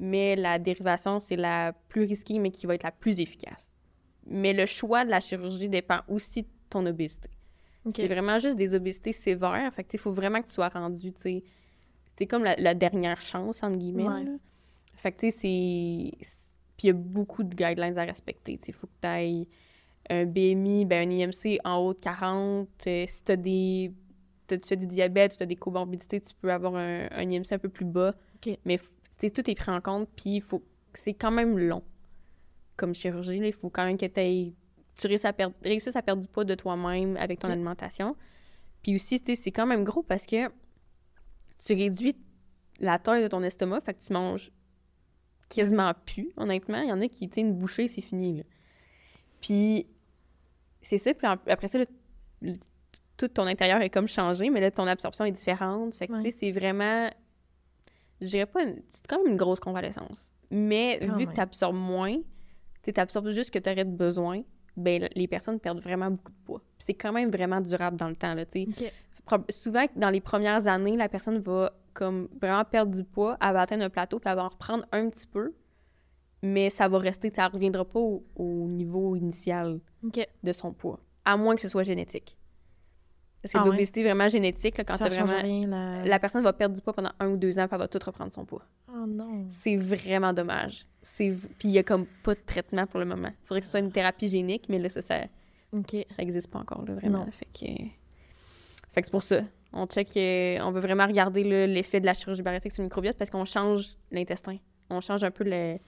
[0.00, 3.74] Mais la dérivation, c'est la plus risquée, mais qui va être la plus efficace.
[4.26, 7.30] Mais le choix de la chirurgie dépend aussi de ton obésité.
[7.94, 9.72] C'est vraiment juste des obésités sévères.
[9.74, 11.44] Fait que, tu il faut vraiment que tu sois rendu, tu sais,
[12.16, 14.08] c'est comme la, la dernière chance, entre guillemets.
[14.08, 14.24] Ouais.
[14.24, 14.32] là.
[14.96, 16.26] Fait que, tu sais, c'est...
[16.76, 18.56] Puis il y a beaucoup de guidelines à respecter.
[18.58, 19.48] Tu sais, il faut que tu ailles
[20.10, 22.68] un BMI, ben un IMC en haut de 40.
[22.86, 23.92] Euh, si tu as des...
[24.48, 27.52] tu as du diabète ou tu as des comorbidités, tu peux avoir un, un IMC
[27.52, 28.14] un peu plus bas.
[28.36, 28.56] Ok.
[28.64, 28.78] Mais
[29.18, 30.62] tu tout est pris en compte, puis il faut...
[30.94, 31.82] c'est quand même long
[32.76, 33.38] comme chirurgie.
[33.38, 34.54] Il faut quand même que t'ailles-
[34.98, 38.14] tu réussisses à, perdre, réussisses à perdre du poids de toi-même avec ton alimentation.
[38.82, 40.48] Puis aussi, c'est quand même gros parce que
[41.64, 42.16] tu réduis
[42.80, 44.52] la taille de ton estomac, fait que tu manges
[45.48, 46.80] quasiment plus, honnêtement.
[46.82, 48.42] Il y en a qui, tu sais, une bouchée, c'est fini, là.
[49.40, 49.86] Puis,
[50.82, 51.14] c'est ça.
[51.14, 51.78] Puis après ça,
[52.42, 52.56] le-
[53.16, 55.94] tout ton intérieur est comme changé, mais là, ton absorption est différente.
[55.94, 56.22] Fait que, Ouais.
[56.22, 57.08] tu sais, c'est vraiment...
[58.20, 58.60] Je dirais pas...
[58.90, 60.30] C'est quand même une grosse convalescence.
[60.50, 61.28] Mais Quand vu même.
[61.28, 62.24] que tu absorbes moins, tu
[62.84, 64.42] sais, t'absorbes juste ce que tu aurais de besoin,
[64.78, 66.62] ben les personnes perdent vraiment beaucoup de poids.
[66.78, 68.44] C'est quand même vraiment durable dans le temps, là,
[69.50, 73.62] souvent, dans les premières années, la personne va comme vraiment perdre du poids, elle va
[73.62, 75.52] atteindre un plateau, puis elle va en reprendre un petit peu,
[76.42, 79.80] mais ça va rester, ça reviendra pas au, au niveau initial
[80.42, 82.36] de son poids, à moins que ce soit génétique.
[83.42, 84.02] Parce que Ah ouais?
[84.02, 85.40] vraiment génétique, là, quand ça vraiment...
[85.40, 86.04] rien, la...
[86.04, 87.98] La personne va perdre du poids pendant un ou deux ans, puis elle va tout
[88.04, 88.64] reprendre son poids.
[88.92, 89.46] Oh non.
[89.50, 90.86] C'est vraiment dommage.
[91.02, 93.28] C'est Puis il y a comme pas de traitement pour le moment.
[93.28, 95.20] Il faudrait que ce soit une thérapie génique, mais là, ça, ça,
[95.72, 95.94] Ok.
[96.10, 97.26] ça existe pas encore, là, vraiment.
[97.26, 97.30] Non.
[97.30, 97.72] Fait que,
[98.92, 99.40] fait que c'est pour ça.
[99.72, 103.16] On check, euh, on veut vraiment regarder l'effet de la chirurgie bariatrique sur le microbiote
[103.18, 104.56] parce qu'on change l'intestin.
[104.90, 105.78] On change un peu le.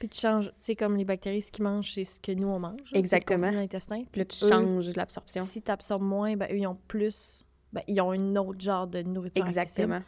[0.00, 2.48] Puis tu changes, tu sais, comme les bactéries, ce qu'ils mangent, c'est ce que nous,
[2.48, 2.80] on mange.
[2.90, 3.50] le Exactement.
[3.52, 4.02] de l'intestin.
[4.10, 5.42] Puis là, tu eux, changes l'absorption.
[5.44, 7.44] Si tu absorbes moins, ben, eux, ils ont plus.
[7.72, 9.44] Ben, ils ont un autre genre de nourriture.
[9.44, 9.60] accessible.
[9.60, 10.00] Exactement.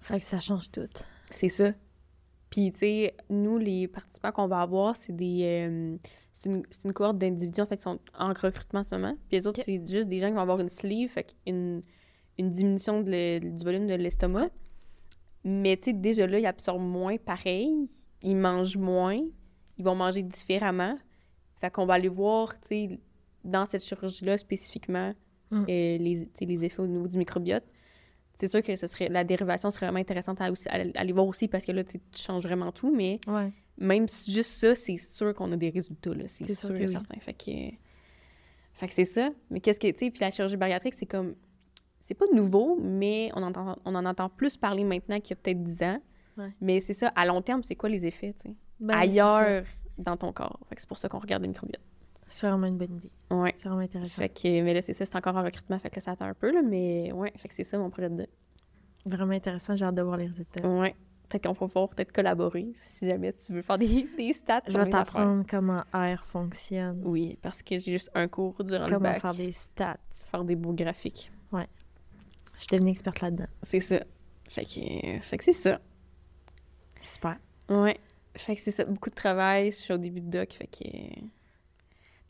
[0.00, 0.88] Fait que ça change tout.
[1.28, 1.72] C'est ça.
[2.50, 5.40] Puis, tu sais, nous, les participants qu'on va avoir, c'est des.
[5.68, 5.96] euh,
[6.32, 9.14] c'est une, c'est une cohorte d'individus, en fait, qui sont en recrutement en ce moment.
[9.28, 11.82] Puis les autres, c'est juste des gens qui vont avoir une sleeve, fait une,
[12.38, 14.50] une diminution de le- du volume de l'estomac.
[15.42, 17.88] Mais, tu sais, déjà là, ils absorbent moins pareil.
[18.26, 19.18] Ils mangent moins.
[19.78, 20.98] Ils vont manger différemment.
[21.60, 23.00] Fait qu'on va aller voir, tu sais,
[23.44, 25.14] dans cette chirurgie-là spécifiquement,
[25.52, 25.60] Mm.
[25.62, 27.62] euh, les, les effets au niveau du microbiote.
[28.34, 31.24] C'est sûr que ce serait, la dérivation serait vraiment intéressante à, aussi, à aller voir
[31.26, 33.52] aussi parce que là, tu changes vraiment tout, mais Ouais.
[33.78, 36.24] même si juste ça, c'est sûr qu'on a des résultats, là.
[36.26, 36.88] C'est sûr, et oui.
[36.88, 37.18] certain.
[37.20, 37.52] Fait que,
[38.74, 39.30] fait que c'est ça.
[39.50, 41.34] Mais qu'est-ce que, tu sais, puis la chirurgie bariatrique, c'est comme,
[42.00, 45.36] c'est pas nouveau, mais on, entend, on en entend plus parler maintenant qu'il y a
[45.36, 46.00] peut-être 10 ans.
[46.36, 46.52] Ouais.
[46.60, 49.64] Mais c'est ça, à long terme, c'est quoi les effets, tu sais, Ben, ailleurs
[49.98, 50.60] dans ton corps.
[50.68, 51.80] Fait que c'est pour ça qu'on regarde le microbiote.
[51.80, 52.28] ça.
[52.28, 53.10] C'est vraiment une bonne idée.
[53.30, 53.54] Ouais.
[53.56, 54.16] C'est vraiment intéressant.
[54.20, 56.26] Fait que, mais là, c'est ça, c'est encore en recrutement, fait que là, ça attend
[56.26, 58.26] un peu, là, mais ouais, fait que c'est ça mon projet de
[59.06, 59.76] Vraiment intéressant.
[59.76, 60.66] J'ai hâte de voir les résultats.
[60.68, 60.94] Ouais.
[61.28, 64.62] Peut-être qu'on va pouvoir peut-être collaborer si jamais tu veux faire des, des stats.
[64.68, 67.02] Je vais t'apprendre comment R fonctionne.
[67.04, 69.20] Oui, parce que j'ai juste un cours durant le comment bac.
[69.20, 69.98] faire des stats.
[70.30, 71.30] Faire des beaux graphiques.
[72.58, 73.46] Je suis devenue experte là-dedans.
[73.62, 74.00] C'est ça.
[74.48, 75.78] Fait que, fait que c'est ça.
[77.00, 77.36] Super.
[77.68, 77.98] Ouais.
[78.36, 78.84] Fait que c'est ça.
[78.84, 79.72] Beaucoup de travail.
[79.72, 80.52] Je suis au début de doc.
[80.52, 80.86] Fait que.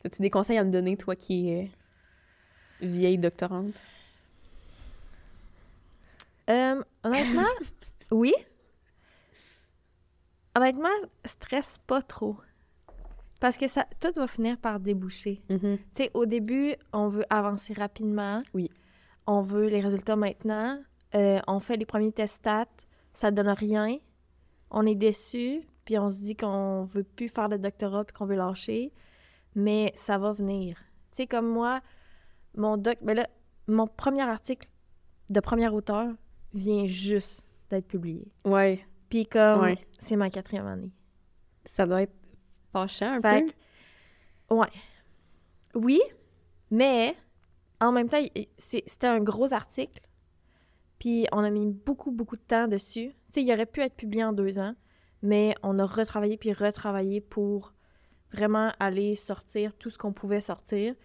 [0.05, 3.81] As-tu des conseils à me donner, toi qui es euh, vieille doctorante?
[6.49, 7.47] Euh, honnêtement,
[8.11, 8.33] oui.
[10.55, 10.89] Honnêtement,
[11.25, 12.37] stresse pas trop.
[13.39, 15.41] Parce que ça, tout va finir par déboucher.
[15.49, 15.77] Mhm.
[15.77, 18.41] Tu sais, au début, on veut avancer rapidement.
[18.53, 18.71] Oui.
[19.27, 20.79] On veut les résultats maintenant.
[21.15, 22.65] Euh, on fait les premiers tests stats.
[23.13, 23.97] Ça donne rien.
[24.71, 25.61] On est déçu.
[25.85, 28.91] Puis on se dit qu'on veut plus faire le doctorat puis qu'on veut lâcher.
[29.55, 30.77] Mais ça va venir.
[31.11, 31.81] Tu sais, comme moi,
[32.55, 32.97] mon doc...
[33.03, 33.27] Ben là,
[33.67, 34.67] mon premier article
[35.29, 36.09] de premier auteur
[36.53, 38.31] vient juste d'être publié.
[38.45, 38.85] Ouais.
[39.09, 39.77] Puis comme, Ouais.
[39.99, 40.91] c'est ma quatrième année.
[41.65, 42.15] Ça doit être
[42.71, 43.47] fâchant un Fait peu.
[44.49, 44.71] que- ouais.
[45.75, 46.01] Oui,
[46.71, 47.15] mais
[47.79, 48.23] en même temps,
[48.57, 50.01] c'était un gros article.
[50.99, 53.09] Puis on a mis beaucoup, beaucoup de temps dessus.
[53.09, 54.73] Tu sais, il aurait pu être publié en deux ans,
[55.21, 57.73] mais on a retravaillé puis retravaillé pour
[58.31, 60.95] vraiment aller sortir tout ce qu'on pouvait sortir.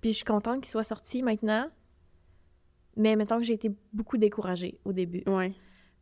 [0.00, 1.68] Puis je suis contente qu'il soit sorti maintenant.
[2.96, 5.54] Mais mettons que j'ai été beaucoup découragée au début Ouais.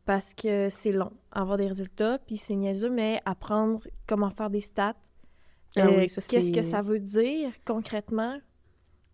[0.05, 4.61] parce que c'est long, avoir des résultats, puis c'est niaiseux, mais apprendre comment faire des
[4.61, 4.95] stats.
[5.77, 8.37] Ah euh, oui, ça, Qu'est-ce que ça veut dire concrètement?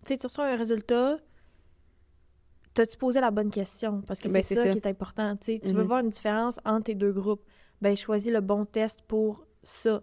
[0.05, 1.19] Tu sais, tu reçois un résultat,
[2.77, 4.01] t'as-tu posé la bonne question?
[4.07, 4.69] Parce que Ben, c'est ça, ça.
[4.71, 5.35] qui est important.
[5.37, 5.87] Tu veux Mhm.
[5.87, 7.43] voir une différence entre tes deux groupes?
[7.81, 10.01] Ben, choisis le bon test pour ça.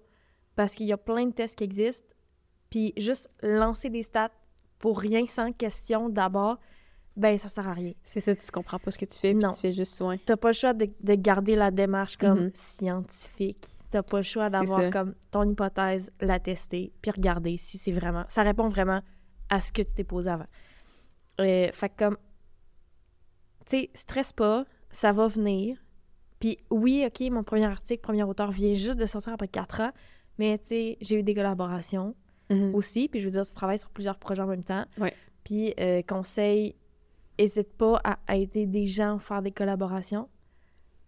[0.57, 2.07] parce qu'il y a plein de tests qui existent.
[2.71, 4.31] Puis juste lancer des stats
[4.79, 6.59] pour rien sans question d'abord,
[7.17, 7.93] ben ça sert à rien.
[8.05, 9.51] C'est ça, tu comprends pas ce que tu fais, puis Non.
[9.53, 10.17] tu fais juste soin.
[10.25, 12.51] T'as pas le choix de, de garder la démarche comme Mhm.
[12.55, 13.67] scientifique.
[13.91, 18.25] T'as pas le choix d'avoir comme ton hypothèse, la tester, puis regarder si c'est vraiment...
[18.29, 19.01] Ça répond vraiment
[19.51, 20.47] à ce que tu t'es posé avant.
[21.41, 22.17] Euh, fait que comme...
[23.67, 25.77] Tu sais, stresse pas, ça va venir.
[26.41, 29.91] Puis oui, OK, mon premier article, premier auteur vient juste de sortir après quatre ans,
[30.39, 32.15] mais tu sais, j'ai eu des collaborations
[32.51, 32.75] Mhm.
[32.75, 33.09] aussi.
[33.09, 34.85] Puis je veux dire, tu travailles sur plusieurs projets en même temps.
[34.99, 35.15] Ouais.
[35.45, 36.75] Puis euh, conseil,
[37.39, 40.29] n'hésite pas à aider des gens à faire des collaborations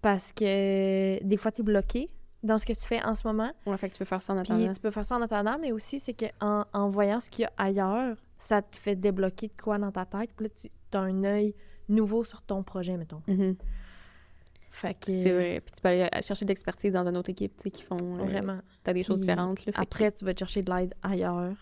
[0.00, 2.10] parce que des fois, tu es bloqué
[2.42, 3.50] dans ce que tu fais en ce moment.
[3.66, 4.72] Ouais, fait que tu peux faire ça en Puis attendant.
[4.72, 7.46] tu peux faire ça en attendant, mais aussi, c'est qu'en en voyant ce qu'il y
[7.46, 10.30] a ailleurs, ça te fait débloquer de quoi dans ta tête.
[10.36, 11.54] Puis là, tu as un œil
[11.88, 13.22] nouveau sur ton projet, mettons.
[14.70, 15.10] Fait que...
[15.10, 15.60] C'est vrai.
[15.64, 17.96] Puis tu peux aller chercher de l'expertise dans une autre équipe, tu sais, qui font...
[18.18, 18.60] euh, Vraiment.
[18.82, 19.72] T'as des choses différentes, là.
[19.72, 21.56] que- Après, tu vas te chercher de l'aide ailleurs.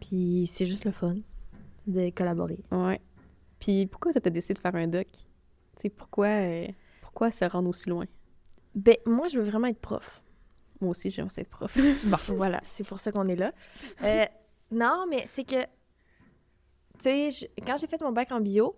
[0.00, 1.16] Puis c'est juste le fun
[1.86, 2.60] de collaborer.
[2.70, 3.00] Ouais.
[3.58, 5.06] Puis pourquoi t'as décidé de faire un doc?
[5.10, 5.18] Tu
[5.82, 6.66] sais, pourquoi, euh,
[7.00, 8.04] pourquoi se rendre aussi loin?
[8.74, 10.22] Ben, moi, je veux vraiment être prof.
[10.80, 11.76] Moi aussi, j'aime être prof.
[12.04, 13.52] Bon, voilà, c'est pour ça qu'on est là.
[14.04, 14.26] Euh,
[14.70, 15.68] non, mais c'est que, tu
[16.98, 18.76] sais, je- quand j'ai fait mon bac en bio,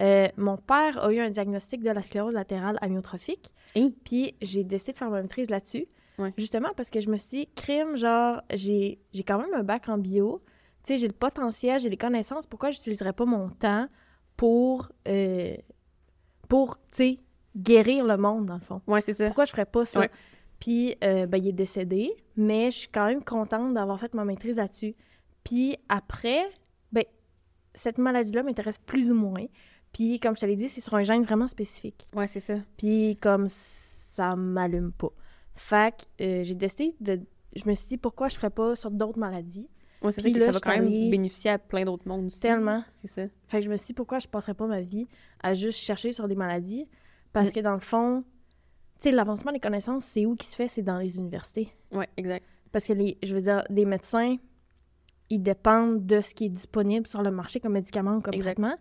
[0.00, 3.52] euh, mon père a eu un diagnostic de la sclérose latérale amyotrophique.
[3.76, 3.90] Hein?
[4.04, 5.86] Puis j'ai décidé de faire ma maîtrise là-dessus.
[6.18, 6.32] Ouais.
[6.36, 9.88] Justement parce que je me suis dit, crime, genre, j'ai j'ai quand même un bac
[9.88, 10.42] en bio.
[10.82, 12.46] Tu sais, j'ai le potentiel, j'ai les connaissances.
[12.46, 13.86] Pourquoi j'utiliserais pas mon temps
[14.36, 15.56] pour, euh,
[16.48, 17.18] pour tu sais,
[17.54, 18.80] guérir le monde, dans le fond?
[18.86, 19.26] Ouais, c'est ça.
[19.26, 20.00] Pourquoi je ferais pas ça?
[20.00, 20.10] Ouais.
[20.58, 24.24] Puis, euh, ben, il est décédé, mais je suis quand même contente d'avoir fait ma
[24.24, 24.94] maîtrise là-dessus.
[25.44, 26.44] Puis après,
[26.92, 27.04] ben,
[27.74, 29.46] cette maladie-là m'intéresse plus ou moins.
[29.92, 32.06] Puis, comme je te l'ai dit, c'est sur un gène vraiment spécifique.
[32.14, 32.54] Ouais, c'est ça.
[32.76, 35.10] Puis, comme ça m'allume pas.
[35.56, 37.20] Fait que euh, j'ai décidé de...
[37.56, 39.68] Je me suis dit, pourquoi je ferais pas sur d'autres maladies?
[40.02, 42.40] Ouais, c'est ça là, ça va quand même bénéficier à plein d'autres mondes aussi.
[42.40, 42.82] Tellement.
[42.88, 43.22] C'est ça.
[43.48, 45.06] Fait que je me suis dit, pourquoi je passerais pas ma vie
[45.42, 46.86] à juste chercher sur des maladies?
[47.32, 47.52] Parce Mm.
[47.52, 48.24] que dans le fond,
[48.94, 50.68] tu sais, l'avancement des connaissances, c'est où qui se fait?
[50.68, 51.68] C'est dans les universités.
[51.92, 52.46] Ouais, exact.
[52.72, 54.36] Parce que, les, je veux dire, des médecins,
[55.28, 58.54] ils dépendent de ce qui est disponible sur le marché comme médicament ou comme Exact.
[58.54, 58.76] traitement.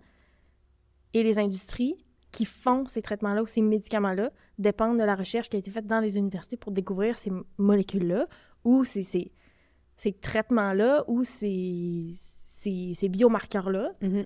[1.14, 1.96] Et les industries
[2.32, 5.86] qui font ces traitements-là ou ces médicaments-là dépendent de la recherche qui a été faite
[5.88, 8.28] dans les universités pour découvrir ces molécules-là
[8.64, 9.32] ou ces, ces,
[9.98, 13.94] ces traitements-là ou ces, ces, ces biomarqueurs-là.
[14.02, 14.26] Mhm.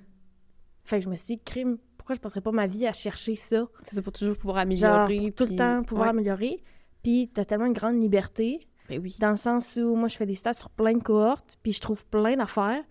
[0.84, 3.38] Fait que je me suis dit, crime, pourquoi je passerais pas ma vie à chercher
[3.38, 3.66] ça?
[3.86, 5.32] C'est pour toujours pouvoir Genre, améliorer.
[5.32, 6.10] pour tout puis- le temps pouvoir Ouais.
[6.12, 6.64] améliorer.
[7.04, 9.16] Puis t'as tellement une grande liberté Ben oui.
[9.22, 11.80] dans le sens où moi, je fais des stages sur plein de cohortes, puis je
[11.80, 12.84] trouve plein d'affaires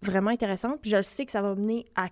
[0.00, 2.08] vraiment intéressantes, puis je le sais que ça va mener à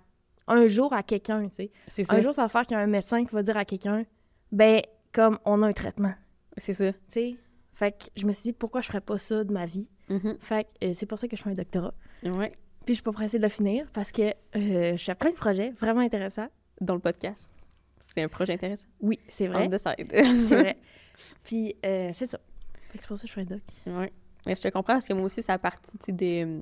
[0.51, 1.71] un jour à quelqu'un, tu sais.
[1.87, 2.15] C'est ça.
[2.15, 4.05] Un jour, ça va faire qu'il y a un médecin qui va dire à quelqu'un,
[4.53, 4.81] ben,
[5.13, 6.15] comme on a un traitement,
[6.57, 6.93] C'est ça.
[6.93, 7.37] tu sais.
[7.73, 9.89] Fait que je me suis dit, pourquoi je ferais pas ça de ma vie?
[10.09, 10.37] Mhm.
[10.41, 11.95] Fait que euh, c'est pour ça que je fais un doctorat.
[12.25, 12.53] Ouais.
[12.85, 15.37] Puis je suis pas pressée de le finir parce que euh, je fais plein de
[15.37, 16.49] projets vraiment intéressants.
[16.81, 17.51] Dans le podcast.
[18.07, 18.89] C'est un projet intéressant.
[19.01, 19.69] Oui, c'est vrai.
[19.71, 20.79] On c'est vrai.
[21.45, 22.39] Puis euh, c'est ça.
[22.89, 23.61] Fait que c'est pour ça que je fais un doc.
[23.87, 24.13] Ouais.
[24.47, 26.61] Mais je te comprends parce que moi aussi, ça a partie des, euh,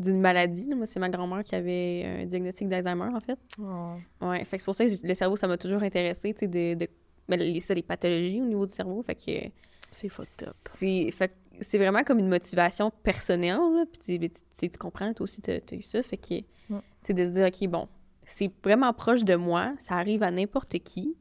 [0.00, 0.66] d'une maladie.
[0.74, 3.38] Moi, c'est ma grand-mère qui avait un diagnostic d'Alzheimer, en fait.
[3.58, 4.44] Ouais.
[4.44, 6.74] Fait que c'est pour ça que le cerveau, ça m'a toujours intéressé, tu sais, de,
[6.74, 6.88] de
[7.28, 9.02] ben, les, ça, les pathologies au niveau du cerveau.
[9.02, 9.50] Fait que
[9.90, 10.54] C'est fucked up.
[10.74, 13.56] c'est, fait que c'est vraiment comme une motivation personnelle.
[13.58, 13.84] Là.
[13.92, 14.30] Puis tu, ben,
[14.70, 16.02] tu, comprends, toi aussi, t'as, t'as eu ça.
[16.02, 16.34] Fait que
[16.70, 16.78] Mm.
[17.02, 17.88] c'est de se dire, OK, bon,
[18.24, 19.72] c'est vraiment proche de moi.
[19.78, 21.16] Ça arrive à n'importe qui.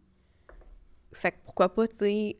[1.13, 2.37] Fait que pourquoi pas, tu sais,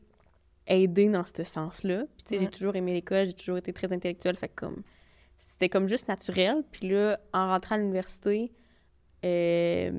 [0.66, 2.04] aider dans ce sens-là.
[2.16, 4.36] Puis tu sais, j'ai toujours aimé l'école, j'ai toujours été très intellectuelle.
[4.36, 4.82] Fait que comme,
[5.38, 6.62] c'était comme juste naturel.
[6.70, 8.52] Puis là, en rentrant à l'université,
[9.24, 9.92] euh,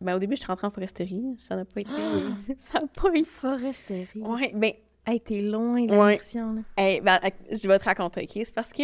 [0.00, 1.34] ben, au début, je suis rentrée en foresterie.
[1.38, 1.90] Ça n'a pas été...
[2.58, 3.24] ça n'a pas été...
[3.24, 4.20] Foresterie.
[4.20, 4.72] Ouais, ben,
[5.06, 6.12] Hey, t'es loin de la Ouais.
[6.12, 6.62] nutrition, là.
[6.78, 8.30] Hey, ben, je vais te raconter, OK?
[8.42, 8.82] C'est parce que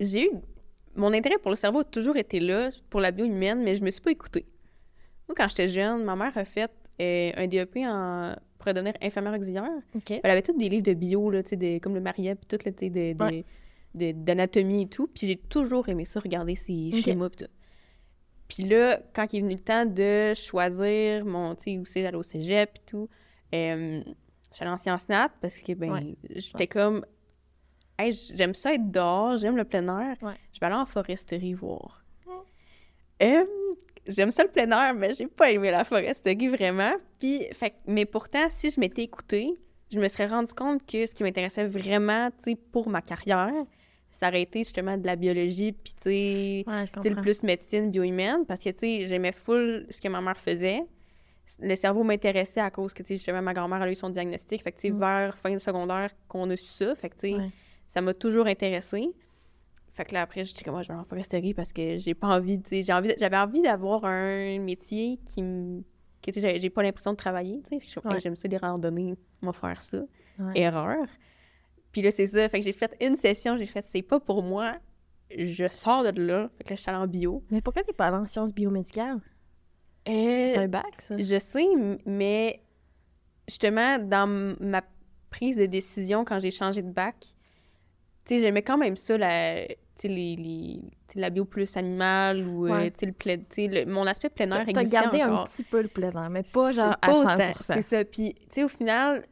[0.00, 0.30] j'ai eu...
[0.96, 3.84] Mon intérêt pour le cerveau a toujours été là, pour la bio humaine, mais je
[3.84, 4.46] me suis pas écoutée.
[5.28, 8.34] Moi, quand j'étais jeune, ma mère a fait euh, un DEP en...
[8.58, 9.70] pour devenir infirmière auxiliaire.
[10.10, 12.46] Elle avait tous des livres de bio, là, tu sais, de- comme le Maria, puis
[12.46, 13.44] tout, là, tu sais, de- de- Ouais.
[13.94, 15.06] D'anatomie et tout.
[15.08, 17.52] Puis j'ai toujours aimé ça, regarder ces schémas, puis tout.
[18.48, 22.02] Puis là, quand il est venu le temps de choisir mon, tu sais, où c'est,
[22.02, 23.08] j'allais au cégep, puis tout,
[23.54, 24.02] euh,
[24.56, 26.16] j'allais en sciences nat parce que, ben, Ouais.
[26.34, 27.04] j'étais comme,
[27.98, 30.34] hey, j'aime ça être dehors, j'aime le plein air, Ouais.
[30.52, 32.04] je vais aller en foresterie voir.
[33.22, 33.44] Euh,
[34.06, 36.94] j'aime ça le plein air, mais j'ai pas aimé la foresterie vraiment.
[37.18, 39.50] Puis, fait, mais pourtant, si je m'étais écoutée,
[39.92, 43.52] je me serais rendu compte que ce qui m'intéressait vraiment, tu sais, pour ma carrière,
[44.42, 48.78] été justement de la biologie, puis tu sais, Ouais, plus médecine, biohumaine, parce que, tu
[48.78, 50.82] sais, j'aimais full ce que ma mère faisait.
[51.60, 54.62] le cerveau m'intéressait à cause que, tu sais, justement, ma grand-mère a eu son diagnostic.
[54.62, 54.98] Fait que, tu sais, Mm.
[55.00, 56.94] vers fin de secondaire qu'on a su ça.
[56.94, 57.50] Fait que, tu sais, Ouais.
[57.88, 59.10] ça m'a toujours intéressée.
[59.94, 62.28] Fait que là, après, j'étais comme, moi, je vais en foresterie parce que j'ai pas
[62.28, 65.82] envie, tu sais, j'avais envie d'avoir un métier qui me.
[66.22, 67.86] que, tu sais, j'ai- pas l'impression de travailler, tu sais.
[67.88, 68.20] Suis comme, Ouais.
[68.20, 70.02] J'aime ça, les randonnées, on va faire ça.
[70.54, 71.06] Erreur.
[71.92, 72.48] Puis là, c'est ça.
[72.48, 74.76] Fait que j'ai fait une session, j'ai fait, c'est pas pour moi,
[75.36, 76.50] je sors de là.
[76.58, 77.42] Fait que là, je suis allée en bio.
[77.50, 79.20] Mais pourquoi t'es pas allée en sciences biomédicales?
[80.08, 81.16] Euh, C'est un bac, ça?
[81.16, 81.66] Je sais,
[82.06, 82.60] mais
[83.48, 84.26] justement, dans
[84.60, 84.82] ma
[85.30, 87.16] prise de décision quand j'ai changé de bac,
[88.24, 90.80] tu sais, j'aimais quand même ça, la, tu sais, les,
[91.16, 92.90] la bio plus animale ou euh, Ouais.
[92.92, 95.40] tu sais, le plein- le- mon aspect plein air T'as t'as existait gardé encore.
[95.40, 97.34] un petit peu le plein air, mais pas genre à pas 100%.
[97.34, 98.04] autant, C'est ça.
[98.04, 99.26] Puis, tu sais, au final,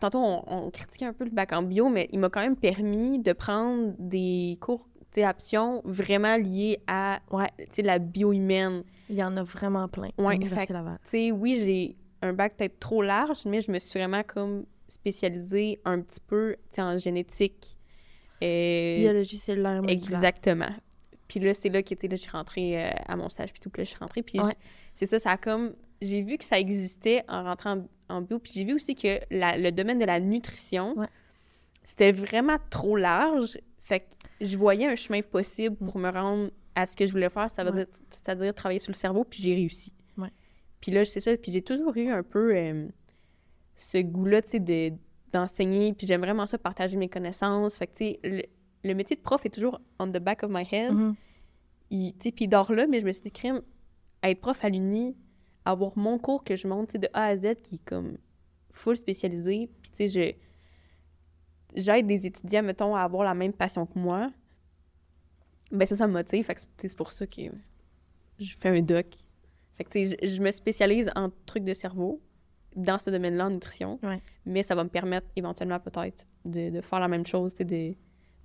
[0.00, 2.56] tantôt, on, on critiquait un peu le bac en bio, mais il m'a quand même
[2.56, 7.48] permis de prendre des cours, tu sais, options vraiment liés à, Ouais.
[7.78, 8.82] la bio humaine.
[9.08, 10.10] Il y en a vraiment plein.
[10.18, 14.66] Ouais, fait- oui, j'ai un bac peut-être trop large, mais je me suis vraiment comme
[14.88, 17.76] spécialisée un petit peu, en génétique.
[18.42, 20.18] Euh, Biologie cellulaire moléculaire.
[20.18, 20.70] Exactement.
[21.26, 23.68] Puis là, c'est là que, là, je suis rentrée euh, à mon stage, puis tout,
[23.70, 24.22] puis là, je suis rentrée.
[24.22, 24.54] Puis Ouais.
[24.94, 25.74] c'est ça, ça a comme...
[26.00, 29.18] J'ai vu que ça existait en rentrant en, en bio, puis j'ai vu aussi que
[29.30, 31.06] la- le domaine de la nutrition, Ouais.
[31.84, 33.58] c'était vraiment trop large.
[33.82, 34.06] Fait que
[34.40, 37.64] je voyais un chemin possible pour me rendre à ce que je voulais faire, ça
[37.64, 37.84] veut Ouais.
[37.86, 39.92] dire, c'est-à-dire travailler sur le cerveau, puis j'ai réussi.
[40.16, 40.30] Ouais.
[40.80, 42.86] Puis là, c'est ça, puis j'ai toujours eu un peu euh,
[43.76, 44.92] ce goût-là, tu sais, de-
[45.32, 47.78] d'enseigner, puis j'aime vraiment ça, partager mes connaissances.
[47.78, 48.42] Fait que, tu sais, le,
[48.84, 50.92] le métier de prof est toujours on the back of my head.
[51.90, 53.60] Il- tu sais, puis il dort là, mais je me suis dit, crime,
[54.22, 55.16] être prof à l'uni,
[55.70, 58.16] avoir mon cours que je monte, de A à Z, qui est comme
[58.72, 60.38] full spécialisé, puis tu sais,
[61.74, 64.30] j'aide des étudiants, mettons, à avoir la même passion que moi,
[65.70, 66.44] ben ça, ça me motive.
[66.44, 67.42] Fait que c'est- pour ça que
[68.38, 69.06] je fais un doc.
[69.76, 72.20] Fait que, tu sais, je, je me spécialise en trucs de cerveau
[72.74, 73.98] dans ce domaine-là, en nutrition.
[74.02, 74.20] Ouais.
[74.46, 77.64] Mais ça va me permettre éventuellement, peut-être, de, de faire la même chose, tu sais,
[77.64, 77.94] de-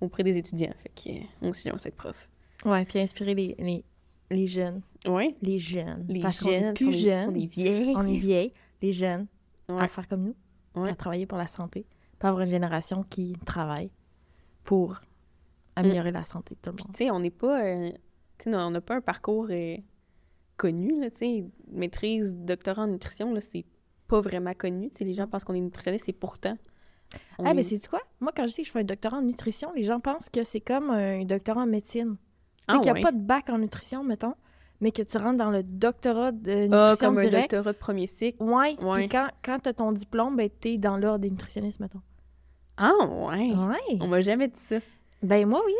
[0.00, 0.74] auprès des étudiants.
[0.82, 2.28] Fait que moi aussi, ça être prof.
[2.64, 3.84] Ouais, puis inspirer les, les,
[4.30, 4.82] les jeunes.
[5.06, 5.36] Ouais.
[5.42, 6.04] Les jeunes.
[6.08, 7.28] Les Parce est jeunes, plus on est- jeunes.
[7.30, 7.94] On est vieilles.
[7.96, 8.52] On est vieilles.
[8.82, 9.26] Les jeunes.
[9.68, 9.80] Ouais.
[9.82, 10.36] À faire comme nous.
[10.82, 10.90] Ouais.
[10.90, 11.86] À travailler pour la santé.
[12.18, 13.90] Pas avoir une génération qui travaille
[14.64, 15.00] pour
[15.76, 16.94] améliorer la santé de tout le Puis, monde.
[16.94, 17.64] tu sais, on n'est pas.
[17.64, 17.90] euh,
[18.38, 19.76] tu sais, on n'a pas un parcours euh,
[20.56, 21.44] connu, là, tu sais.
[21.70, 23.64] Maîtrise, doctorat en nutrition, là, c'est
[24.08, 24.90] pas vraiment connu.
[24.90, 26.56] Tu sais, les gens pensent qu'on est nutritionniste, et pourtant.
[27.38, 28.00] Ah, est- mais c'est quoi?
[28.20, 30.44] Moi, quand je dis que je fais un doctorat en nutrition, les gens pensent que
[30.44, 32.16] c'est comme un doctorat en médecine.
[32.68, 34.34] Ah, qu'il n'y a pas de bac en nutrition, mettons,
[34.80, 38.06] mais que tu rentres dans le doctorat de Ah, nutrition comme un doctorat de premier
[38.06, 38.42] cycle.
[38.42, 38.94] Ouais, Ouais.
[38.94, 42.00] puis quand, quand tu as ton diplôme, ben, tu es dans l'ordre des nutritionnistes, mettons.
[42.76, 43.52] Ah, ouais.
[43.52, 43.98] Ouais.
[44.00, 44.76] On m'a jamais dit ça.
[45.22, 45.72] Ben, moi, oui.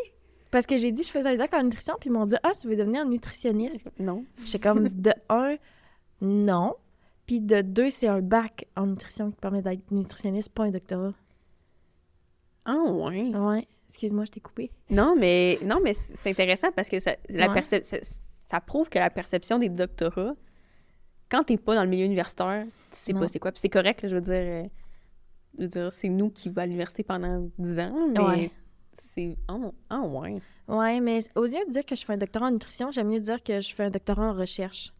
[0.50, 2.52] Parce que j'ai dit je faisais un doc en nutrition, puis ils m'ont dit Ah,
[2.60, 4.24] tu veux devenir nutritionniste Non.
[4.44, 5.56] J'étais comme de un,
[6.20, 6.74] non.
[7.26, 10.70] Puis de deux, c'est un bac en nutrition qui te permet d'être nutritionniste, pas un
[10.70, 11.12] doctorat.
[12.66, 13.34] Ah, ouais.
[13.34, 13.66] Ouais.
[13.88, 14.70] Excuse-moi, je t'ai coupé.
[14.90, 17.54] Non, mais, non, mais c'est intéressant parce que ça, la Ouais.
[17.60, 20.34] percep- ça, ça prouve que la perception des doctorats,
[21.30, 23.20] quand t'es pas dans le milieu universitaire, tu sais Non.
[23.20, 23.52] pas c'est quoi.
[23.52, 24.34] Puis c'est correct, là, je veux dire.
[24.34, 24.64] euh,
[25.56, 28.50] je veux dire, c'est nous qui va à l'université pendant 10 ans, mais Ouais.
[28.98, 29.36] c'est.
[29.48, 29.56] Ah,
[29.90, 30.40] ah, ouais.
[30.66, 33.20] Ouais, mais au lieu de dire que je fais un doctorat en nutrition, j'aime mieux
[33.20, 34.92] dire que je fais un doctorat en recherche.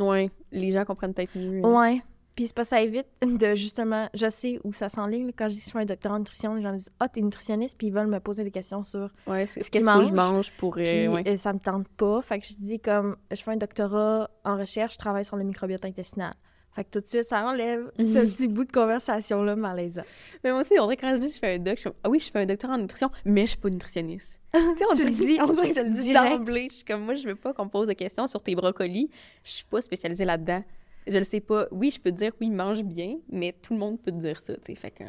[0.00, 0.30] Ouais.
[0.52, 1.60] Les gens comprennent peut-être mieux.
[1.66, 2.00] Ouais.
[2.38, 5.32] Puis c'est pas ça évite de justement, je sais où ça s'enligne.
[5.36, 7.08] Quand je dis que je fais un doctorat en nutrition, les gens me disent Ah,
[7.08, 9.10] t'es nutritionniste, puis ils veulent me poser des questions sur.
[9.26, 10.74] Ouais, Ce ce que je mange pour.
[10.78, 11.28] euh, Puis ouais.
[11.28, 12.22] euh, ça me tente pas.
[12.22, 15.42] Fait que je dis comme, je fais un doctorat en recherche, je travaille sur le
[15.42, 16.32] microbiote intestinal.
[16.70, 20.02] Fait que tout de suite, ça enlève ce petit bout de conversation-là malaisant.
[20.44, 21.90] Mais moi aussi, on dirait quand je dis que je fais un doc, je suis
[22.04, 24.40] ah oui, je fais un doctorat en nutrition, mais je suis pas nutritionniste.
[24.54, 26.68] tu sais, on le dis on dirait que je le dis d'emblée.
[26.70, 29.10] Je suis comme, moi, je veux pas qu'on me pose des questions sur tes brocolis.
[29.42, 30.62] Je suis pas spécialisée là-dedans.
[31.08, 31.66] Je le sais pas.
[31.70, 34.36] Oui, je peux te dire, oui, mange bien, mais tout le monde peut te dire
[34.38, 34.74] ça, tu sais.
[34.74, 35.04] Fait que.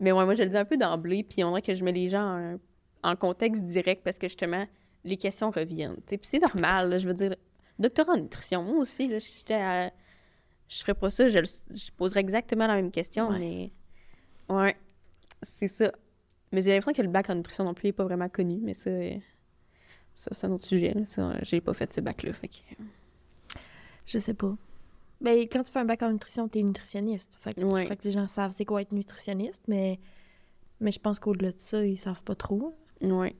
[0.00, 1.92] Mais ouais, moi, je le dis un peu d'emblée, puis on dirait que je mets
[1.92, 2.56] les gens
[3.02, 4.66] en, en contexte direct parce que justement,
[5.04, 5.96] les questions reviennent.
[6.06, 7.34] Puis c'est normal, là, je veux dire,
[7.78, 9.90] doctorat en nutrition, moi aussi, là, si j'étais à-
[10.68, 11.44] Je ferais pas ça, je, le-
[11.76, 13.38] je poserais exactement la même question, Ouais.
[13.38, 13.72] mais.
[14.54, 14.76] Ouais,
[15.42, 15.92] c'est ça.
[16.52, 18.74] Mais j'ai l'impression que le bac en nutrition non plus n'est pas vraiment connu, mais
[18.74, 18.90] ça,
[20.14, 20.92] ça c'est un autre sujet.
[20.94, 21.04] Là.
[21.04, 22.32] Ça, j'ai pas fait ce bac-là.
[22.32, 22.54] Fait que...
[24.06, 24.56] Je sais pas.
[25.20, 27.36] Ben, quand tu fais un bac en nutrition, t'es nutritionniste.
[27.40, 27.86] Fait que, Ouais.
[27.86, 29.98] fait que les gens savent c'est quoi être nutritionniste, mais,
[30.80, 32.74] mais je pense qu'au-delà de ça, ils savent pas trop.
[33.02, 33.34] Ouais.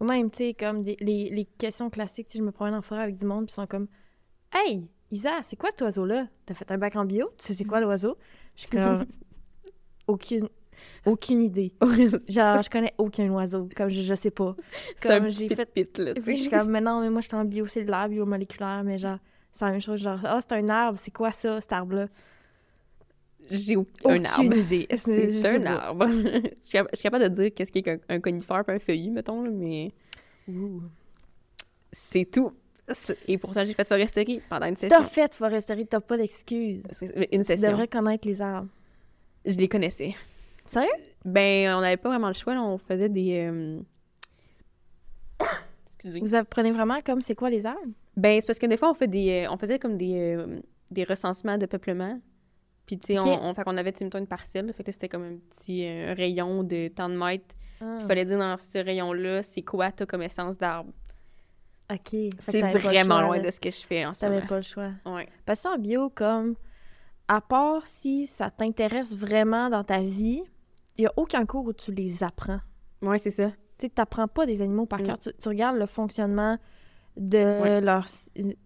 [0.00, 2.82] Ou même, tu sais, comme des- les, les questions classiques, tu je me promène en
[2.82, 3.86] forêt avec du monde, puis ils sont comme
[4.52, 6.26] Hey, Isa, c'est quoi cet oiseau-là?
[6.46, 7.28] T'as fait un bac en bio?
[7.38, 8.16] Tu sais, c'est quoi l'oiseau?
[8.54, 9.06] Je suis comme
[10.06, 10.48] aucune,
[11.04, 11.74] aucune idée.
[12.28, 13.68] Genre, je connais aucun oiseau.
[13.76, 14.54] Comme je, je sais pas.
[15.02, 15.66] Comme j'ai fait.
[15.66, 18.08] pit-pit, là, tu Puis je suis comme, mais non, mais moi, je suis en biocellulaire,
[18.08, 19.18] biomoléculaire, mais genre,
[19.56, 22.08] C'est la même chose, genre, ah, c'est un arbre, c'est quoi ça, cet arbre-là?
[23.50, 24.54] J'ai Aucune un arbre.
[24.56, 24.86] idée.
[24.96, 25.70] C'est un pas.
[25.86, 26.06] arbre.
[26.10, 28.78] je, suis cap- je suis capable de dire qu'est-ce qu'est un, un conifère puis un
[28.78, 29.92] feuillu, mettons, là, mais
[31.90, 32.52] c'est tout.
[33.26, 34.98] Et pourtant, j'ai fait foresterie pendant une session.
[34.98, 36.82] T'as fait foresterie, t'as pas d'excuses.
[37.32, 37.70] Une Tu session.
[37.70, 38.68] devrais connaître les arbres.
[39.46, 40.14] Je les connaissais.
[40.66, 40.90] Sérieux?
[41.24, 43.46] Ben, on n'avait pas vraiment le choix, là, on faisait des...
[43.48, 43.80] euh,
[45.94, 46.20] Excusez.
[46.20, 47.80] Vous apprenez vraiment comme c'est quoi les arbres?
[48.16, 50.58] Ben, c'est parce que des fois, on, fait des, euh, on faisait comme des, euh,
[50.90, 52.18] des recensements de peuplement.
[52.86, 54.72] Puis, tu sais, on, on, fait qu'on avait, mettons, une parcelle.
[54.72, 57.54] Fait que c'était comme un petit euh, rayon de tant de mètres.
[57.80, 60.92] Il fallait dire dans ce rayon-là, c'est quoi t'as comme essence d'arbre?
[61.92, 62.16] OK.
[62.38, 63.42] C'est t'avais vraiment choix, loin là.
[63.44, 64.46] de ce que je fais en ce T'avais moment.
[64.46, 64.90] pas le choix.
[65.04, 65.28] Ouais.
[65.44, 66.54] Parce que en bio, comme,
[67.28, 70.42] à part si ça t'intéresse vraiment dans ta vie,
[70.96, 72.60] il y a aucun cours où tu les apprends.
[73.02, 73.50] Ouais, c'est ça.
[73.50, 73.56] Tu
[73.86, 75.06] sais, t'apprends pas des animaux par Mm.
[75.06, 75.18] cœur.
[75.18, 76.56] Tu, tu regardes le fonctionnement
[77.16, 77.80] de Ouais.
[77.80, 78.06] leur,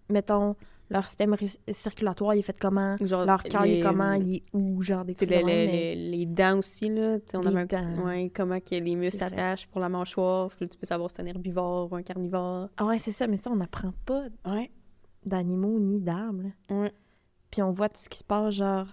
[0.08, 0.56] mettons,
[0.90, 1.36] leur système
[1.70, 5.04] circulatoire, il est fait comment, Genre, leur cœur, il est comment, il est où, genre
[5.04, 7.18] des trucs même, les- mais- les- les dents aussi, là.
[7.34, 8.04] On Les avait un- dents.
[8.06, 10.50] Ouais, comment que les muscles s'attachent pour la mâchoire.
[10.58, 12.68] Tu peux savoir si c'est un herbivore ou un carnivore.
[12.76, 14.70] Ah ouais, c'est ça, mais tu sais, on n'apprend pas Ouais.
[15.24, 16.50] d'animaux ni d'arbres.
[16.70, 16.92] Ouais.
[17.52, 18.86] Puis on voit tout ce qui se passe, genre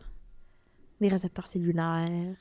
[0.99, 2.35] les récepteurs cellulaires,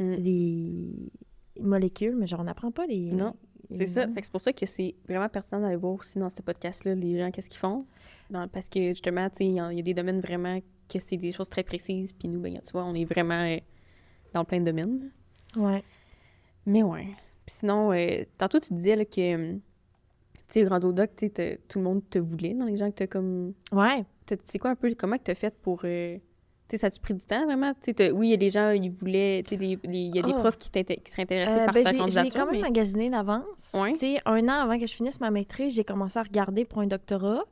[0.00, 0.12] Mm.
[0.14, 1.12] les
[1.60, 3.12] molécules, mais genre on n'apprend pas les.
[3.12, 3.34] Non,
[3.72, 4.06] C'est ça.
[4.08, 7.18] Fait c'est pour ça que c'est vraiment pertinent d'aller voir aussi dans ce podcast-là les
[7.18, 7.86] gens, qu'est-ce qu'ils font.
[8.30, 10.58] Dans- parce que justement, tu il y, a il y a des domaines vraiment
[10.88, 12.12] que c'est des choses très précises.
[12.12, 13.58] Puis nous, ben, tu vois, on est vraiment euh,
[14.34, 15.10] dans plein de domaines.
[15.56, 15.82] Ouais.
[16.66, 17.06] Mais ouais.
[17.46, 19.20] Puis sinon, euh, tantôt, tu disais là, que,
[19.52, 19.54] euh,
[20.48, 23.06] tu sais, Rando Doc, tu tout le monde te voulait dans les gens que t'as
[23.06, 23.54] comme.
[23.72, 24.04] Ouais.
[24.44, 25.80] C'est quoi un peu, comment que t'as fait pour.
[25.84, 26.18] euh,
[26.70, 27.72] tu sais, ça a-tu pris du temps vraiment?
[28.14, 29.40] Oui, il y a des gens, ils voulaient.
[29.50, 30.38] Il y a des Ah.
[30.38, 32.34] profs qui, qui seraient intéressés Euh, par ben, ta j'ai- j'ai candidature.
[32.40, 33.72] quand même mais- magasiné d'avance.
[33.74, 33.92] Ouais.
[33.92, 36.80] Tu sais, un an avant que je finisse ma maîtrise, j'ai commencé à regarder pour
[36.80, 37.42] un doctorat.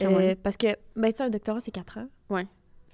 [0.00, 0.34] Ah Euh, ouais.
[0.34, 2.08] Parce que, ben, tu sais, un doctorat, c'est quatre ans.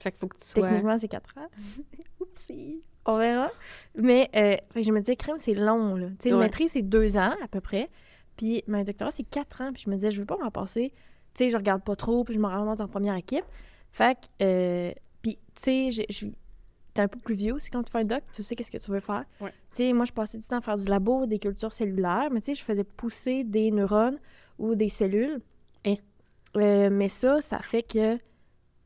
[0.01, 0.67] Fait qu'il faut que tu sois.
[0.69, 1.47] Techniquement, c'est quatre ans.
[2.21, 2.83] Oupsie.
[3.07, 3.51] On verra.
[3.97, 6.09] Mais, euh, fait que je me disais, crème, c'est long, là.
[6.09, 6.43] Tu sais, une Ouais.
[6.45, 7.89] maîtrise, c'est deux ans, à peu près.
[8.37, 9.71] Puis, mais un doctorat, c'est quatre ans.
[9.73, 10.93] Puis je me disais, je veux pas m'en passer.
[11.35, 13.45] Tu sais, je regarde pas trop, puis je me ramasse en première équipe.
[13.91, 14.93] Fait que, euh,
[15.55, 16.07] tu sais,
[16.95, 18.79] t'es un peu plus vieux aussi quand tu fais un doc, tu sais qu'est-ce que
[18.79, 19.25] tu veux faire.
[19.41, 19.51] Ouais.
[19.71, 22.41] Tu sais, moi, je passais du temps à faire du labo, des cultures cellulaires, mais
[22.41, 24.19] tu sais, je faisais pousser des neurones
[24.59, 25.41] ou des cellules.
[25.87, 25.97] Hein?
[26.57, 28.19] Euh, mais ça, ça fait que,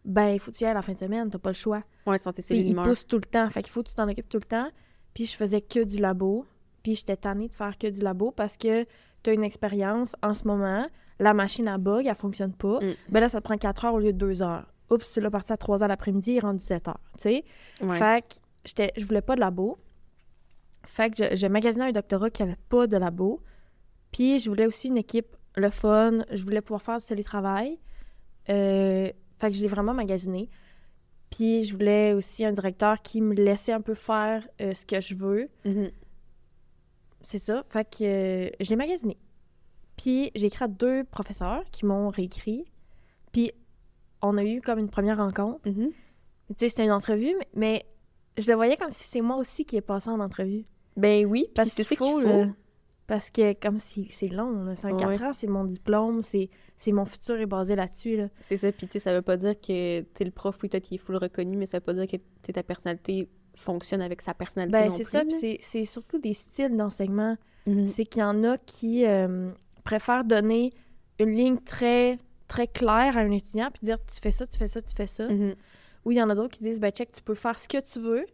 [0.05, 1.55] ben, il faut que tu y ailles à la fin de semaine, t'as pas le
[1.55, 1.83] choix.
[2.07, 2.85] Ouais, santé Tu sais, cellulaire.
[2.85, 3.51] il pousse tout le temps.
[3.51, 4.69] Fait qu'il faut que tu t'en occupes tout le temps.
[5.15, 6.47] Puis je faisais que du labo.
[6.85, 8.85] Puis j'étais tannée de faire que du labo parce que
[9.25, 10.87] tu as une expérience en ce moment.
[11.19, 12.79] La machine à bug, elle fonctionne pas.
[12.81, 12.95] Mm.
[13.09, 14.73] Ben là, ça te prend 4 heures au lieu de 2 heures.
[14.91, 17.01] Oups, l'as parti à 3 heures l'après-midi, il est rendu 7 heures.
[17.15, 17.45] Tu sais?
[17.81, 17.99] Ouais.
[17.99, 19.79] Fait que je voulais pas de labo.
[20.85, 23.41] Fait que je, je magasinais un doctorat qui avait pas de labo.
[24.13, 26.25] Puis je voulais aussi une équipe le fun.
[26.31, 27.79] Je voulais pouvoir faire du télétravail.
[28.49, 30.49] Euh, fait que je l'ai vraiment magasiné.
[31.31, 35.01] Puis je voulais aussi un directeur qui me laissait un peu faire euh, ce que
[35.01, 35.49] je veux.
[35.65, 35.91] Mhm.
[37.23, 37.65] C'est ça.
[37.67, 39.19] Fait que euh, je l'ai magasiné.
[39.97, 42.65] Puis j'ai écrit à deux professeurs qui m'ont réécrit.
[43.33, 43.53] Puis
[44.23, 45.69] on a eu comme une première rencontre.
[45.69, 45.91] Mhm.
[45.91, 47.87] Tu sais, c'était une entrevue, mais, mais
[48.39, 50.65] je le voyais comme si c'est moi aussi qui est passé en entrevue.
[50.97, 52.27] Ben oui, Parce que c'est faut, faut.
[52.27, 52.47] là.
[53.07, 54.75] Parce que comme si c'est long, là.
[54.77, 55.17] c'est un Ouais.
[55.17, 56.49] 4 ans, c'est mon diplôme, c'est
[56.89, 58.17] mon futur est basé là-dessus.
[58.17, 58.29] Là.
[58.41, 60.85] C'est ça, puis tu sais, ça veut pas dire que t'es le prof, oui, peut-être
[60.85, 64.35] qu'il est full reconnu, mais ça veut pas dire que ta personnalité fonctionne avec sa
[64.35, 67.37] personnalité Ben, c'est ça, puis c'est- surtout des styles d'enseignement.
[67.67, 67.87] Mhm.
[67.87, 69.51] C'est qu'il y en a qui euh,
[69.85, 70.73] préfèrent donner
[71.21, 74.69] une ligne très, très claire à un étudiant, puis dire tu fais ça, tu fais
[74.69, 75.29] ça, tu fais ça.
[75.29, 75.55] Mhm.
[76.05, 77.79] Ou il y en a d'autres qui disent ben check, tu peux faire ce que
[77.81, 78.25] tu veux.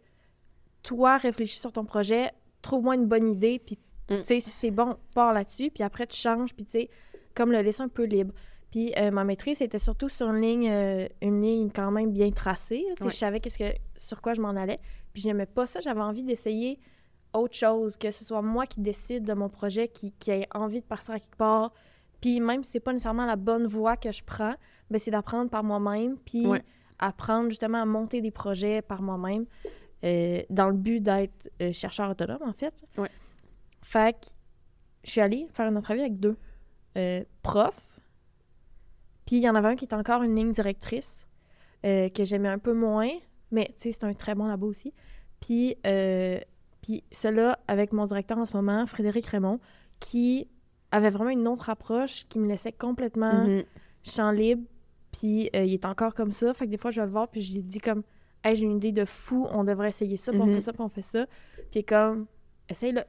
[0.83, 3.77] Toi, réfléchis sur ton projet, trouve-moi une bonne idée, puis
[4.09, 4.17] Mm.
[4.17, 6.89] tu sais, si c'est bon, pars là-dessus, puis après tu changes, puis tu sais,
[7.35, 8.33] comme le laisser un peu libre.
[8.69, 12.29] Puis euh, ma maîtrise était surtout sur une ligne, euh, une ligne quand même bien
[12.31, 12.83] tracée.
[12.89, 12.95] là.
[12.95, 13.11] Tu sais, Ouais.
[13.11, 14.79] Je savais qu'est-ce que, sur quoi je m'en allais.
[15.13, 16.79] Puis j'aimais pas ça, j'avais envie d'essayer
[17.33, 20.81] autre chose, que ce soit moi qui décide de mon projet, qui, qui ait envie
[20.81, 21.71] de partir à quelque part.
[22.23, 24.55] Puis même si c'est pas nécessairement la bonne voie que je prends,
[24.89, 26.63] ben c'est d'apprendre par moi-même, puis Ouais.
[26.97, 29.45] apprendre justement à monter des projets par moi-même,
[30.05, 32.73] euh, dans le but d'être euh, chercheur autonome, en fait.
[32.97, 33.09] Ouais.
[33.81, 34.27] Fait que
[35.03, 36.37] je suis allée faire une entrevue avec deux
[36.97, 37.99] euh, profs.
[39.25, 41.27] Puis il y en avait un qui était encore une ligne directrice,
[41.83, 43.09] que j'aimais un peu moins,
[43.51, 44.93] mais tu sais, c'est un très bon labo aussi.
[45.41, 45.75] Puis,
[46.81, 49.59] puis cela avec mon directeur en ce moment, Frédéric Raymond,
[49.99, 50.47] qui
[50.93, 53.63] avait vraiment une autre approche qui me laissait complètement Mhm.
[54.03, 54.63] champ libre.
[55.11, 56.53] Puis euh, il est encore comme ça.
[56.53, 58.03] Fait que des fois, je vais le voir, puis j'ai dit comme,
[58.43, 60.53] hey, j'ai une idée de fou, on devrait essayer ça, puis on Mhm.
[60.55, 61.25] fait ça, puis on fait ça.
[61.55, 62.25] Puis il est comme,
[62.69, 63.03] essaye-le,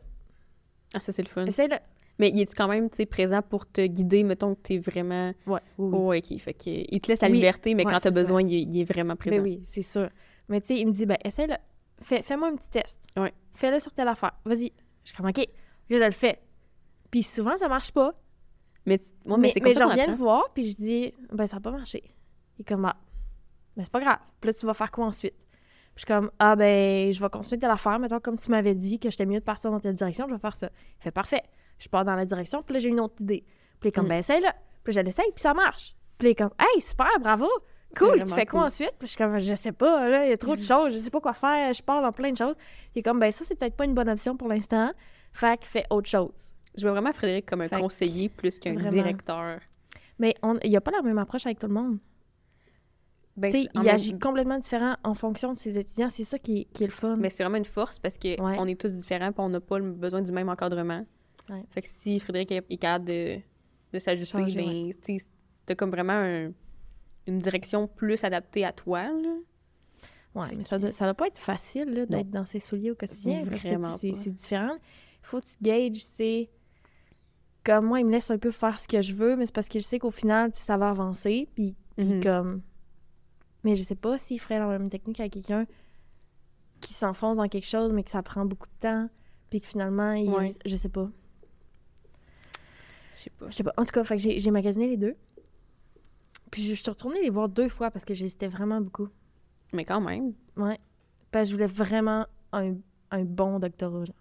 [0.95, 1.47] Ah, ça, c'est le fun.
[1.47, 1.77] essaye-le.
[2.21, 5.33] Mais il est quand même, tu présent pour te guider, mettons que t'es vraiment...
[5.47, 6.23] Ouais, oui, oui.
[6.33, 6.39] Oh.
[6.39, 7.35] Fait que, il te laisse la Oui.
[7.35, 8.21] liberté, mais Ouais, quand t'as c'est ça.
[8.21, 9.37] besoin, il, est- il est vraiment présent.
[9.39, 10.09] Ben oui, c'est sûr.
[10.49, 11.55] Mais tu sais, il me dit, ben, essaye-le.
[12.01, 13.01] Fais, fais-moi un petit test.
[13.17, 13.33] Ouais.
[13.53, 14.33] Fais-le sur telle affaire.
[14.45, 14.73] Vas-y.
[15.03, 15.39] Je suis comme, OK.
[15.39, 16.39] Là, je le fais.
[17.15, 18.13] Puis souvent, ça marche pas.
[18.87, 20.69] Mais, tu- ouais, mais, mais c'est mais comme ça je qu'on reviens le voir, puis
[20.69, 22.03] je dis, ben, ça n'a pas marché.
[22.59, 22.97] Il est comme, ah,
[23.77, 24.19] ben, c'est pas grave.
[24.41, 25.33] Puis là, tu vas faire quoi ensuite?
[25.37, 25.47] Puis
[25.95, 28.01] je suis comme, ah, ben, je vais continuer telle affaire.
[28.01, 30.41] Mettons, comme tu m'avais dit que j'étais mieux de partir dans telle direction, je vais
[30.41, 30.71] faire ça.
[30.99, 31.43] Il fait, parfait.
[31.79, 33.45] Je pars dans la direction, puis là, j'ai une autre idée.
[33.79, 34.09] Puis il est comme, Mm.
[34.09, 34.49] ben, essaye-le.
[34.83, 35.95] Puis je l'essaye, puis ça marche.
[36.19, 37.47] Puis il est comme, hey, super, bravo.
[37.97, 38.67] Cool, tu fais quoi cool.
[38.67, 38.91] ensuite?
[38.99, 40.99] Puis je suis comme, je sais pas, là, il y a trop de choses, je
[40.99, 42.57] sais pas quoi faire, je pars dans plein de choses.
[42.95, 44.91] Il est comme, ben, ça, c'est peut-être pas une bonne option pour l'instant.
[45.33, 46.53] Fait que fais autre chose.
[46.77, 49.61] Je vois vraiment Frédéric comme un Fait conseiller plus qu'un directeur.
[50.19, 51.99] Mais il n'y a pas la même approche avec tout le monde.
[53.37, 56.09] Ben, il même- agit complètement différent en fonction de ses étudiants.
[56.09, 57.17] C'est ça qui est, qui est le fun.
[57.17, 58.57] Mais c'est vraiment une force parce que Ouais.
[58.61, 61.05] on est tous différents puis on n'a pas besoin du même encadrement.
[61.51, 61.65] Ouais.
[61.71, 63.39] Fait que si Frédéric est capable de,
[63.93, 64.91] de s'ajuster, ben,
[65.67, 66.53] t'as comme vraiment un-
[67.27, 69.35] une direction plus adaptée à toi, là.
[70.37, 72.93] Ouais, Fait mais que- ça doit, ça doit pas être facile d'être dans ses souliers
[72.93, 73.45] au quotidien.
[73.49, 74.77] parce que, c'est différent.
[74.77, 76.51] Il faut que tu gages, c'est
[77.65, 79.69] comme moi, il me laisse un peu faire ce que je veux, mais c'est parce
[79.69, 81.49] qu'il sait qu'au final, ça va avancer.
[81.55, 82.23] Puis, puis Mhm.
[82.23, 82.63] comme.
[83.65, 85.65] Mais je sais pas s'il ferait la même technique avec quelqu'un
[86.81, 89.09] qui s'enfonce dans quelque chose, mais que ça prend beaucoup de temps.
[89.49, 90.29] Puis que finalement, il...
[90.29, 90.51] Ouais.
[90.67, 91.09] je sais pas.
[93.13, 93.47] Je sais pas.
[93.49, 93.73] Je sais pas.
[93.77, 95.17] En tout cas, j'ai magasiné les deux.
[96.51, 99.09] Puis je je suis retournée les voir deux fois parce que j'hésitais vraiment beaucoup.
[99.73, 100.35] Mais quand même.
[100.57, 100.79] Ouais.
[101.31, 102.75] Parce que je voulais vraiment un,
[103.11, 104.05] un bon doctorat.
[104.05, 104.13] Tu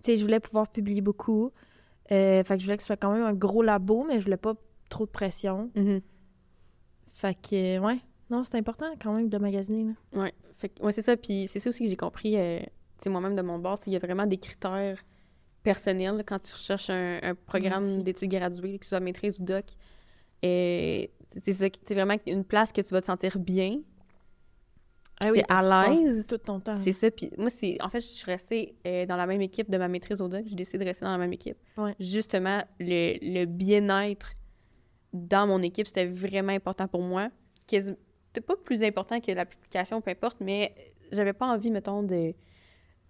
[0.00, 1.52] sais, je voulais pouvoir publier beaucoup.
[2.10, 4.24] Euh, fait que je voulais que ce soit quand même un gros labo, mais je
[4.24, 4.54] voulais pas
[4.88, 5.70] trop de pression.
[5.74, 6.00] Mhm.
[7.12, 7.98] Fait que, euh, ouais.
[8.30, 9.84] Non, c'est important quand même de magasiner.
[9.84, 10.22] Là.
[10.22, 10.32] Ouais.
[10.58, 11.16] Fait que- ouais, c'est ça.
[11.16, 12.60] Puis c'est ça aussi que j'ai compris, euh,
[13.06, 15.02] moi-même de mon bord, il y a vraiment des critères
[15.62, 19.64] personnels là, quand tu recherches un, programme d'études graduées, que ce soit maîtrise ou doc.
[20.42, 23.80] Et c'est ça, c'est vraiment une place que tu vas te sentir bien.
[25.20, 26.26] Ah C'est que à l'aise.
[26.28, 26.74] Tout ton temps.
[26.74, 27.10] C'est ça.
[27.10, 29.88] Puis moi, c'est en fait, je suis restée euh, dans la même équipe de ma
[29.88, 30.42] maîtrise au doc.
[30.46, 31.56] J'ai décidé de rester dans la même équipe.
[31.76, 31.94] Ouais.
[31.98, 34.32] Justement, le, le bien-être
[35.12, 37.30] dans mon équipe, c'était vraiment important pour moi.
[37.66, 37.96] C'était
[38.46, 40.74] pas plus important que la publication, peu importe, mais
[41.10, 42.34] j'avais pas envie, mettons, de,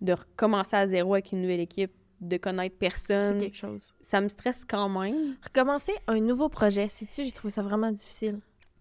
[0.00, 3.38] de recommencer à zéro avec une nouvelle équipe, de connaître C'est personne.
[3.38, 3.92] quelque chose.
[4.00, 5.36] Ça me stresse quand même.
[5.44, 8.40] Recommencer un nouveau projet, sais-tu, j'ai trouvé ça vraiment difficile?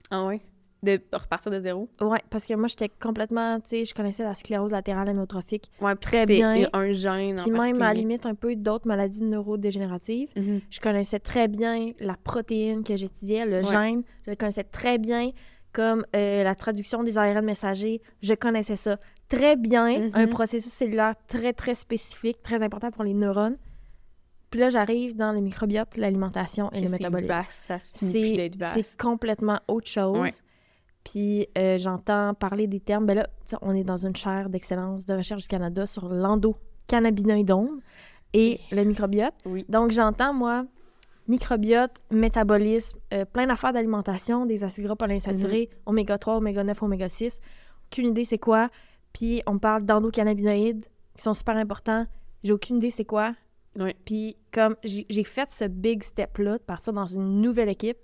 [0.09, 0.41] Ah ouais?
[0.87, 1.89] De repartir de zéro.
[1.99, 5.95] Ouais, parce que moi, j'étais complètement, tu sais, je connaissais la sclérose latérale amyotrophique, Ouais,
[5.95, 6.67] Très bien.
[6.71, 7.35] Un gène.
[7.35, 10.29] puis même à la limite un peu d'autres maladies neurodégénératives.
[10.35, 10.61] Mhm.
[10.69, 13.63] Je connaissais très bien la protéine que j'étudiais, le Ouais.
[13.71, 14.03] gène.
[14.25, 15.31] Je le connaissais très bien,
[15.73, 18.01] comme euh, la traduction des ARN messagers.
[18.21, 19.99] Je connaissais ça très bien.
[19.99, 20.11] Mhm.
[20.13, 23.55] Un processus cellulaire très, très spécifique, très important pour les neurones.
[24.49, 27.77] Puis là, j'arrive dans le microbiote, l'alimentation et le c'est métabolisme.
[27.93, 30.17] c'est complètement autre chose.
[30.17, 30.29] Ouais.
[31.09, 33.05] Puis euh, j'entends parler des termes.
[33.05, 33.27] Ben là,
[33.61, 37.79] on est dans une chaire d'excellence de recherche du Canada sur l'endocannabinoïdome
[38.33, 39.33] et le microbiote.
[39.45, 39.65] Oui.
[39.69, 40.65] Donc j'entends, moi,
[41.29, 45.77] microbiote, métabolisme, euh, plein d'affaires d'alimentation, des acides gras polyinsaturés, Mhm.
[45.85, 47.39] oméga 3, oméga 9, oméga 6.
[47.91, 48.69] Aucune idée c'est quoi.
[49.13, 50.85] Puis on parle d'endocannabinoïdes
[51.15, 52.05] qui sont super importants.
[52.43, 53.33] J'ai aucune idée c'est quoi.
[53.79, 53.95] Ouais.
[54.05, 57.97] Puis comme j'ai j'ai fait ce big step-là, de partir dans une nouvelle équipe,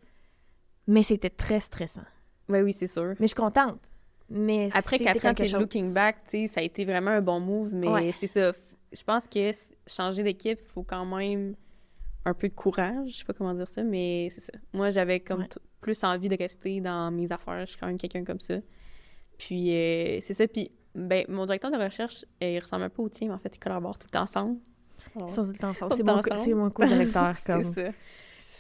[0.88, 2.04] mais c'était très stressant.
[2.50, 3.10] Oui, oui, c'est sûr.
[3.10, 3.80] Mais je suis contente.
[4.30, 7.40] Mais Après quatre ans, c'est looking back, tu sais, ça a été vraiment un bon
[7.40, 8.12] move, mais Ouais.
[8.12, 8.52] c'est ça.
[8.92, 9.52] Je pense que
[9.88, 11.56] changer d'équipe, il faut quand même
[12.26, 13.10] un peu de courage.
[13.10, 14.54] Je sais pas comment dire ça, mais c'est ça.
[14.72, 15.50] Moi, j'avais comme Ouais.
[15.82, 17.62] plus envie de rester dans mes affaires.
[17.66, 18.56] Je suis quand même quelqu'un comme ça.
[19.38, 20.48] Puis euh, c'est ça.
[20.48, 23.40] Puis ben, mon directeur de recherche, euh, il ressemble un peu au tien, mais en
[23.40, 24.58] fait, ils collaborent tout le temps ensemble.
[25.20, 25.94] Ils sont tout le temps ensemble.
[25.96, 27.34] C'est mon, co- mon co-directeur.
[27.36, 27.74] c'est comme.
[27.74, 27.90] ça.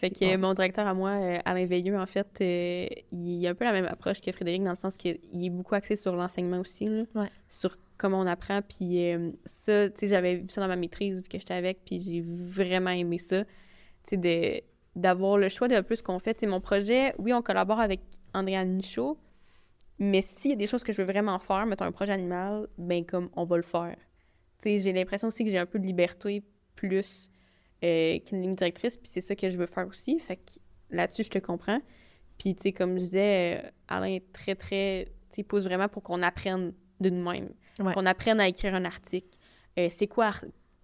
[0.04, 0.48] Fait que C'est bon.
[0.50, 3.72] mon directeur à moi, euh, Alain Veilleux, en fait, euh, il a un peu la
[3.72, 7.04] même approche que Frédéric, dans le sens qu'il est beaucoup axé sur l'enseignement aussi, là,
[7.16, 7.30] Ouais.
[7.48, 8.62] sur comment on apprend.
[8.62, 11.86] Puis euh, ça, tu sais, j'avais vu ça dans ma maîtrise, vu que j'étais avec,
[11.86, 13.46] puis j'ai vraiment aimé ça.
[14.06, 16.38] Tu sais, d'avoir le choix de ce qu'on fait.
[16.38, 18.02] Sais, mon projet, oui, on collabore avec
[18.34, 19.18] Andréane Michaud,
[20.00, 22.68] mais s'il y a des choses que je veux vraiment faire, mettons un projet animal,
[22.78, 23.96] ben comme on va le faire.
[24.62, 26.44] Tu sais, j'ai l'impression aussi que j'ai un peu de liberté
[26.76, 27.30] plus
[27.84, 30.20] euh, qu'une ligne directrice, puis c'est ça que je veux faire aussi.
[30.20, 30.42] Fait que
[30.90, 31.80] là-dessus, je te comprends.
[32.38, 35.06] Puis, tu sais, comme je disais, euh, Alain est très, très.
[35.30, 37.50] Tu sais, pousse vraiment pour qu'on apprenne de nous-mêmes.
[37.80, 37.94] Ouais.
[37.94, 39.38] Qu'on apprenne à écrire un article.
[39.80, 40.32] Euh, c'est quoi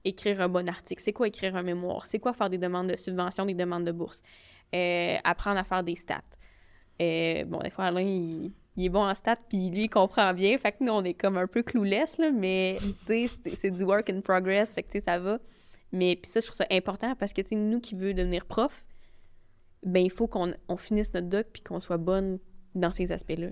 [0.03, 1.01] écrire un bon article?
[1.03, 2.05] C'est quoi écrire un mémoire?
[2.07, 4.21] C'est quoi faire des demandes de subvention, des demandes de bourse?
[4.75, 6.21] Euh, apprendre à faire des stats.
[7.01, 10.33] Euh, bon, des fois, Alain, il, il est bon en stats, puis lui, il comprend
[10.33, 10.57] bien.
[10.57, 12.77] Fait que nous, on est comme un peu clueless, là, mais
[13.07, 15.39] tu sais, c'est- c'est du work in progress, fait que tu sais, ça va.
[15.91, 18.45] Mais puis ça, je trouve ça important parce que, tu sais, nous qui veut devenir
[18.45, 18.85] prof,
[19.83, 22.39] ben il faut qu'on on finisse notre doc puis qu'on soit bonne
[22.75, 23.47] dans ces aspects-là.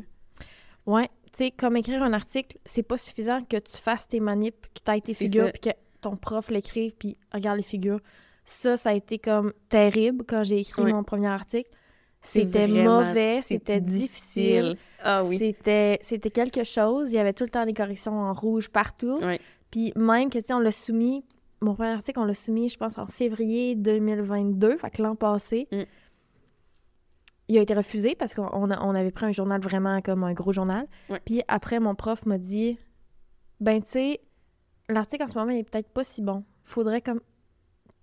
[0.86, 4.68] Ouais, tu sais, comme écrire un article, c'est pas suffisant que tu fasses tes manips,
[4.74, 8.00] que tu aies tes figures, puis que ton prof l'écrive, puis regarde les figures.
[8.46, 10.94] Ça, ça a été comme terrible quand j'ai écrit Ouais.
[10.94, 11.70] mon premier article.
[12.22, 14.78] C'était mauvais, c'était difficile.
[15.04, 15.38] Ah oui.
[15.38, 17.12] C'était, c'était quelque chose.
[17.12, 19.20] Il y avait tout le temps des corrections en rouge partout.
[19.22, 19.40] Ouais.
[19.72, 21.24] Puis même que, tu sais, on l'a soumis,
[21.62, 25.68] mon premier article, on l'a soumis, je pense, en février 2022, fait que l'an passé.
[25.72, 25.82] Mm.
[27.50, 30.52] Il a été refusé parce qu'on on avait pris un journal vraiment comme un gros
[30.52, 30.86] journal.
[31.10, 31.22] Ouais.
[31.26, 32.78] Puis après, mon prof m'a dit,
[33.62, 34.22] ben, tu sais,
[34.90, 36.44] l'article en ce moment, il est peut-être pas si bon.
[36.66, 37.22] Faudrait comme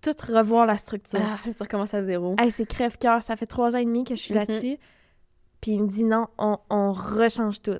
[0.00, 1.20] tout revoir la structure.
[1.22, 2.36] Ah, tu recommences à zéro.
[2.38, 3.22] Hey, c'est crève-cœur.
[3.22, 4.40] Ça fait trois ans et demi que je suis Mhm.
[4.40, 4.78] là-dessus.
[5.60, 7.78] Puis il me dit non, on, on rechange tout.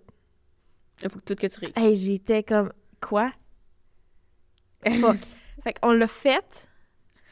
[1.03, 1.83] Il faut que tout que tu réussisses.
[1.83, 3.33] Hey, j'étais comme quoi?
[5.01, 5.17] Fuck.
[5.65, 6.69] Fait qu'on l'a fait.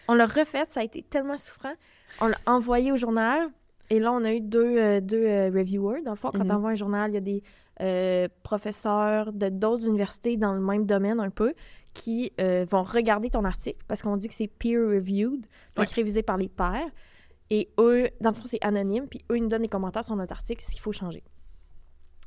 [0.09, 0.65] On l'a refait.
[0.69, 1.75] Ça a été tellement souffrant.
[2.21, 3.49] On l'a envoyé au journal.
[3.91, 6.03] Et là, on a eu deux, euh, deux euh, reviewers.
[6.03, 6.51] Dans le fond, quand Mhm.
[6.51, 7.43] on envoie un journal, il y a des
[7.81, 11.55] euh, professeurs de d'autres universités dans le même domaine un peu
[11.95, 12.33] qui
[12.71, 15.95] vont regarder ton article parce qu'on dit que c'est peer-reviewed, donc Ouais.
[15.95, 16.89] révisé par les pairs.
[17.51, 19.09] Et eux, dans le fond, c'est anonyme.
[19.09, 21.23] Puis eux, ils nous donnent des commentaires sur notre article, ce qu'il faut changer.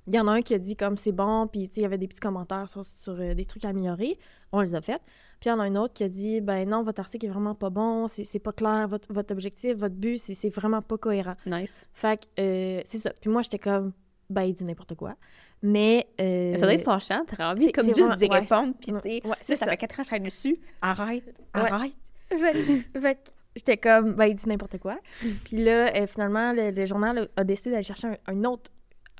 [0.08, 1.98] Il y en a un qui a dit comme c'est bon, puis il y avait
[1.98, 4.20] des petits commentaires sur, sur, des trucs à améliorer.
[4.52, 5.02] On les a fait.
[5.40, 7.30] Puis il y en a un autre qui a dit ben non, votre article est
[7.30, 10.82] vraiment pas bon, c'est c'est pas clair, votre, votre objectif, votre but, c'est c'est vraiment
[10.82, 11.36] pas cohérent.
[11.46, 11.88] Nice.
[11.94, 13.12] Fait que euh, c'est ça.
[13.22, 13.92] Puis moi, j'étais comme
[14.30, 15.16] ben, il dit n'importe quoi.
[15.62, 16.08] Mais.
[16.20, 17.24] euh, Ça doit être fâchant.
[17.26, 18.40] T'aurais envie c'est- comme juste vraiment- d'y ouais.
[18.40, 19.02] répondre, puis Ouais.
[19.02, 19.72] tu sais, Ouais, ça, c'est ça ça.
[19.72, 20.60] fait quatre ans que je dessus.
[20.82, 21.24] Arrête,
[21.56, 21.70] Ouais.
[21.72, 21.94] arrête.
[22.30, 24.98] fait, que- j'étais comme, ben, il dit n'importe quoi.
[25.46, 28.72] Puis là, euh, finalement, le, le journal a, a décidé d'aller chercher un, un autre,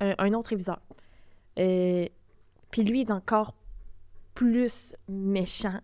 [0.02, 0.82] un, un autre réviseur.
[1.60, 2.06] Euh,
[2.72, 3.54] puis lui est encore
[4.34, 5.80] plus méchant.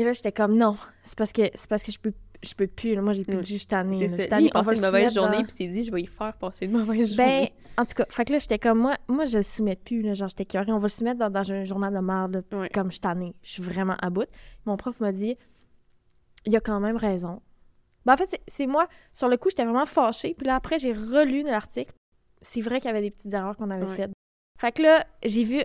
[0.00, 2.66] Et là, j'étais comme, non, c'est parce que c'est parce que je peux, je peux
[2.66, 2.94] plus.
[2.94, 3.02] là.
[3.02, 3.68] moi, j'ai plus de jus, je C'est
[4.28, 4.38] ça.
[4.38, 6.32] Lui, il On va une mauvaise journée, dans- puis s'est dit, je vais y faire
[6.38, 7.52] passer une mauvaise Ben, journée.
[7.76, 10.14] en tout cas, fait que là, j'étais comme, moi, moi je le soumets plus, là,
[10.14, 10.72] genre, j'étais curée.
[10.72, 13.34] On va le soumettre dans, dans un journal de merde, comme je suis tannée.
[13.42, 14.26] Je suis vraiment à bout.
[14.64, 15.36] Mon prof m'a dit,
[16.46, 17.42] il a quand même raison.
[18.06, 20.32] Ben, en fait, c'est- moi, sur le coup, j'étais vraiment fâchée.
[20.34, 21.92] Puis là, après, j'ai relu l'article.
[22.40, 24.12] C'est vrai qu'il y avait des petites erreurs qu'on avait faites.
[24.58, 25.60] Fait que là, j'ai vu,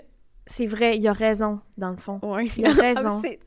[0.46, 2.20] c'est vrai, il a raison, dans le fond.
[2.22, 2.48] Ouais.
[2.58, 3.22] Il a raison.
[3.22, 3.40] c'est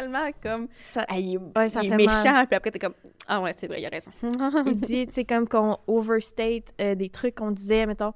[0.00, 0.68] tellement comme.
[0.80, 2.46] Ça, Ah, il Ouais, ça il est fait méchant, mal.
[2.46, 2.94] puis après, t'es comme.
[3.26, 4.10] Ah ouais, c'est vrai, il a raison.
[4.66, 8.12] il dit, tu sais, comme qu'on overstate euh, des trucs qu'on disait, mettons,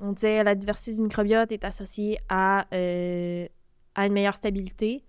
[0.00, 3.46] on disait la diversité du microbiote est associée à, euh,
[3.94, 5.04] à une meilleure stabilité.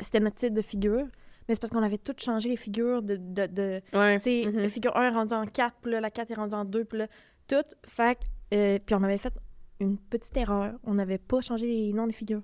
[0.00, 1.06] C'était notre titre de figure.
[1.46, 3.16] Mais c'est parce qu'on avait tout changé les figures de...
[3.16, 4.16] de, de ouais.
[4.16, 6.54] tu sais, la figure 1 est rendue en 4, puis là, la 4 est rendue
[6.54, 7.06] en 2, puis là,
[7.46, 7.56] tout.
[7.86, 8.18] Fait
[8.54, 9.34] euh, puis on avait fait
[9.78, 10.72] une petite erreur.
[10.84, 12.40] On n'avait pas changé les noms des figures.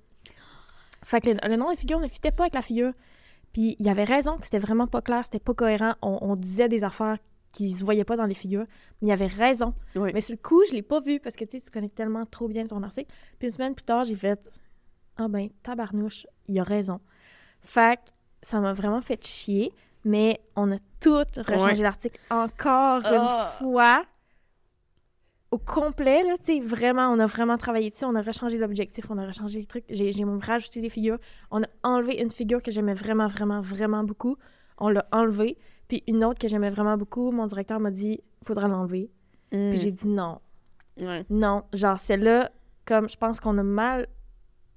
[1.05, 2.93] Fait que le, le nom des figures ne fitait pas avec la figure.
[3.53, 5.95] Puis il y avait raison que c'était vraiment pas clair, c'était pas cohérent.
[6.03, 7.19] On, on disait des affaires
[7.53, 8.65] qui se voyaient pas dans les figures.
[9.03, 9.75] Mais il y avait raison.
[10.15, 12.25] Mais sur le coup, je l'ai pas vu parce que tu sais, tu connais tellement
[12.27, 13.13] trop bien ton article.
[13.39, 14.39] Puis une semaine plus tard, j'ai fait
[15.17, 17.01] Ah ben, tabarnouche, il a raison.
[17.61, 18.11] Fait que
[18.43, 19.73] ça m'a vraiment fait chier.
[20.05, 23.53] Mais on a tout rechangé l'article encore Ah.
[23.61, 24.05] une fois.
[25.51, 28.05] Au complet, là, tu sais, vraiment, on a vraiment travaillé dessus.
[28.05, 29.85] On a rechangé l'objectif, on a rechangé les trucs.
[29.89, 31.19] J'ai j'ai même rajouté les figures.
[31.51, 34.37] On a enlevé une figure que j'aimais vraiment, vraiment, vraiment beaucoup.
[34.79, 35.59] On l'a enlevée.
[35.89, 39.11] Puis une autre que j'aimais vraiment beaucoup, mon directeur m'a dit faudra l'enlever.
[39.53, 39.71] Mm.
[39.71, 40.41] Puis j'ai dit non.
[41.01, 41.25] Ouais.
[41.31, 42.53] Non, genre celle-là,
[42.85, 44.07] comme je pense qu'on a mal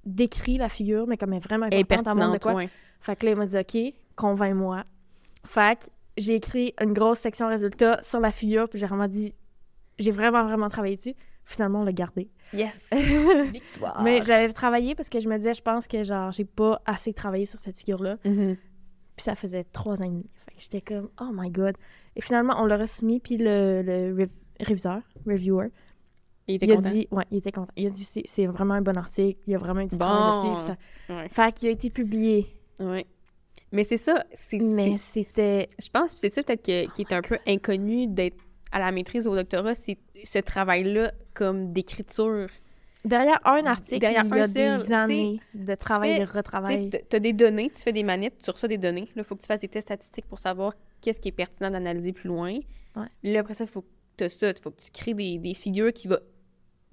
[0.04, 2.54] décrit la figure, mais comme elle est vraiment importante à de quoi.
[2.54, 2.68] ouais.
[3.00, 4.82] Fait que là, il m'a dit OK, convainc-moi.
[5.44, 5.84] Fait que
[6.16, 9.34] j'ai écrit une grosse section résultat sur la figure, puis j'ai vraiment dit
[9.98, 11.14] j'ai vraiment, vraiment travaillé dessus.
[11.46, 12.30] Finalement, on l'a gardé.
[12.52, 12.88] Yes!
[13.52, 14.02] Victoire!
[14.02, 17.12] Mais j'avais travaillé parce que je me disais, je pense que genre, j'ai pas assez
[17.12, 18.16] travaillé sur cette figure-là.
[18.24, 18.56] Mhm.
[19.16, 20.26] Puis ça faisait trois ans et demi.
[20.34, 21.76] Fait que j'étais comme, oh my god.
[22.16, 24.30] Et finalement, on l'a soumis, puis le, le rev-
[24.60, 25.68] réviseur, reviewer,
[26.48, 26.90] Il était il a content.
[26.90, 27.72] dit, ouais, il était content.
[27.76, 30.04] Il a dit, c'est vraiment un bon article, il y a vraiment eu du Bon.
[30.06, 30.66] travail dessus.
[30.66, 30.76] ça-
[31.14, 31.28] Ouais.
[31.28, 32.46] Fait qu'il a été publié.
[32.80, 33.04] Ouais.
[33.70, 34.24] Mais c'est ça.
[34.52, 35.68] Mais c'était.
[35.80, 38.36] Je pense que c'est ça peut-être qui est un peu inconnu d'être
[38.74, 42.48] à la maîtrise ou au doctorat, c'est ce travail-là comme d'écriture.
[43.04, 46.30] Derrière un article, Derrière il y a un seul, des années de travail, fais- de
[46.38, 46.90] retravail.
[46.90, 49.02] Tu as des données, tu fais des manips, tu reçois des données.
[49.14, 51.70] Là, il faut que tu fasses des tests statistiques pour savoir qu'est-ce qui est pertinent
[51.70, 52.58] d'analyser plus loin.
[52.96, 53.06] Ouais.
[53.22, 54.48] Là, après ça, il faut que tu as ça.
[54.50, 56.18] Il faut que tu crées des, des figures qui va,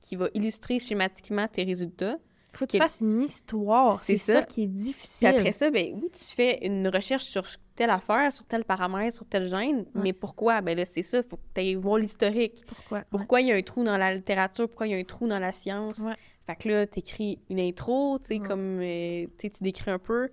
[0.01, 2.17] qui va illustrer schématiquement tes résultats.
[2.53, 3.99] Faut que tu fasses une histoire.
[4.01, 4.33] C'est ça.
[4.33, 4.43] ça.
[4.43, 5.27] qui est Puis difficile.
[5.27, 7.43] après ça, ben oui, tu fais une recherche sur
[7.75, 9.85] telle affaire, sur tel paramètre, sur tel gène.
[9.95, 10.59] Mais pourquoi?
[10.61, 12.61] Ben là, c'est ça, il faut que tu ailles voir l'historique.
[12.67, 12.97] Pourquoi?
[12.99, 13.03] Ouais.
[13.09, 14.67] Pourquoi il y a un trou dans la littérature?
[14.67, 15.99] Pourquoi il y a un trou dans la science?
[15.99, 16.13] Ouais.
[16.45, 20.27] Fait que là, t'écris une intro, tu sais, comme, euh, tu décris un peu.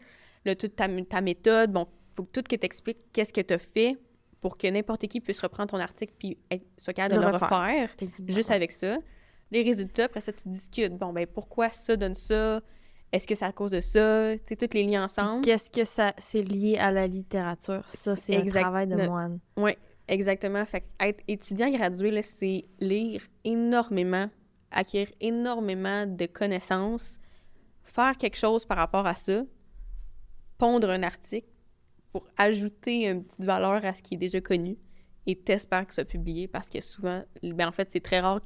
[0.45, 1.71] Là, toute ta, ta méthode.
[1.73, 3.97] Bon, faut que tout que tu expliques qu'est-ce que tu as fait
[4.41, 7.37] pour que n'importe qui puisse reprendre ton article puis être, soit capable de Le le
[7.37, 7.91] refaire.
[8.27, 8.97] juste avec ça.
[9.51, 10.97] Les résultats, après ça, tu discutes.
[10.97, 12.61] Bon, ben pourquoi ça donne ça?
[13.13, 14.35] Est-ce que c'est à cause de ça?
[14.37, 15.43] Tu sais, tous les liens ensemble.
[15.43, 17.87] Qu'est-ce que ça c'est lié à la littérature?
[17.87, 19.39] Ça c'est un travail de Ne- moine.
[20.09, 20.65] Exactement.
[20.65, 24.29] Fait être étudiant gradué, là, c'est lire énormément,
[24.71, 27.21] acquérir énormément de connaissances,
[27.85, 29.43] faire quelque chose par rapport à ça,
[30.57, 31.49] pondre un article
[32.13, 34.79] pour ajouter une petite valeur à ce qui est déjà connu
[35.27, 38.41] et t'espères que ça soit publié parce que souvent, ben en fait, c'est très rare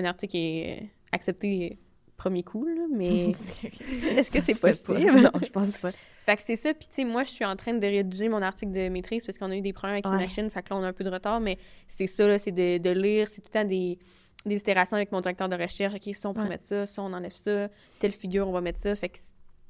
[0.00, 1.78] qu'un article est accepté
[2.16, 3.28] premier coup, là, mais
[4.16, 5.20] est-ce que c'est possible?
[5.20, 5.90] Non, je pense pas.
[6.24, 6.72] Fait que c'est ça.
[6.74, 9.38] Puis, tu sais, moi, je suis en train de rédiger mon article de maîtrise parce
[9.38, 10.12] qu'on a eu des problèmes avec Ouais.
[10.12, 10.50] une machine.
[10.50, 11.40] Fait que là, on a un peu de retard.
[11.40, 13.28] Mais c'est ça, là, c'est de, de lire.
[13.28, 13.98] C'est tout le temps des,
[14.44, 15.94] des itérations avec mon directeur de recherche.
[15.94, 16.48] OK, ça, on peut Ouais.
[16.48, 16.84] mettre ça.
[16.86, 17.68] Ça, on enlève ça.
[18.00, 18.96] Telle figure, on va mettre ça.
[18.96, 19.18] Fait que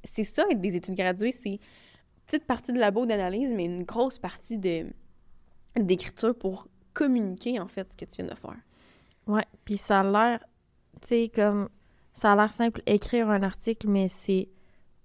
[0.03, 1.31] c'est ça, être des études graduées.
[1.33, 1.57] C'est une
[2.25, 4.85] petite partie de labo d'analyse, mais une grosse partie de
[5.79, 8.55] d'écriture pour communiquer, en fait, ce que tu viens de faire.
[9.27, 10.39] Ouais, puis ça a l'air,
[11.01, 11.69] tu sais, comme,
[12.13, 14.49] ça a l'air simple, écrire un article, mais c'est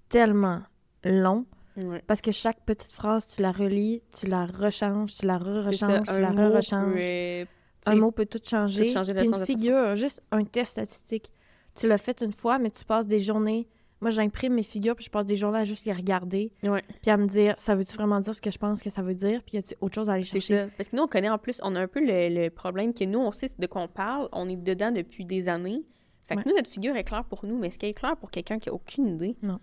[0.08, 0.60] tellement
[1.04, 1.46] long,
[1.76, 2.02] Ouais.
[2.06, 6.20] parce que chaque petite phrase, tu la relis, tu la rechanges, tu la re-rechanges, tu
[6.20, 7.46] la re-rechanges.
[7.84, 8.86] peut, Un mot peut tout changer.
[8.86, 11.30] tout changer une figure, juste un test statistique.
[11.74, 13.66] Tu l'as fait une fois, mais tu passes des journées.
[14.03, 16.82] Moi, j'imprime mes figures, puis je passe des journées à juste les regarder, Ouais.
[17.00, 19.14] puis à me dire, ça veut-tu vraiment dire ce que je pense que ça veut
[19.14, 20.64] dire, puis y a-tu autre chose à aller C'est chercher?
[20.66, 20.70] ça.
[20.76, 23.05] Parce que nous, on connaît en plus, on a un peu le, le problème que
[23.05, 25.82] nous, on sait de quoi on parle, on est dedans depuis des années.
[26.26, 26.44] Fait que Ouais.
[26.50, 28.68] nous, notre figure est claire pour nous, mais est-ce qu'elle est claire pour quelqu'un qui
[28.68, 29.36] a aucune idée?
[29.42, 29.59] Non.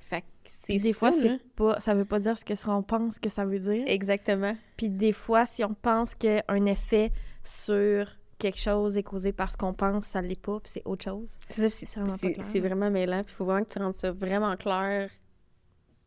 [0.00, 2.64] Fait que c'est des ça, fois, c'est pas, ça veut pas dire ce que ce
[2.66, 3.82] qu'on pense que ça veut dire.
[3.88, 4.56] Exactement.
[4.76, 7.10] Puis des fois, si on pense qu'un effet
[7.42, 8.06] sur
[8.38, 11.36] quelque chose est causé par ce qu'on pense, ça l'est pas, puis c'est autre chose.
[11.48, 14.10] C'est ça, C'est vraiment c'est vraiment mêlant, puis il faut vraiment que tu rendes ça
[14.10, 15.10] vraiment clair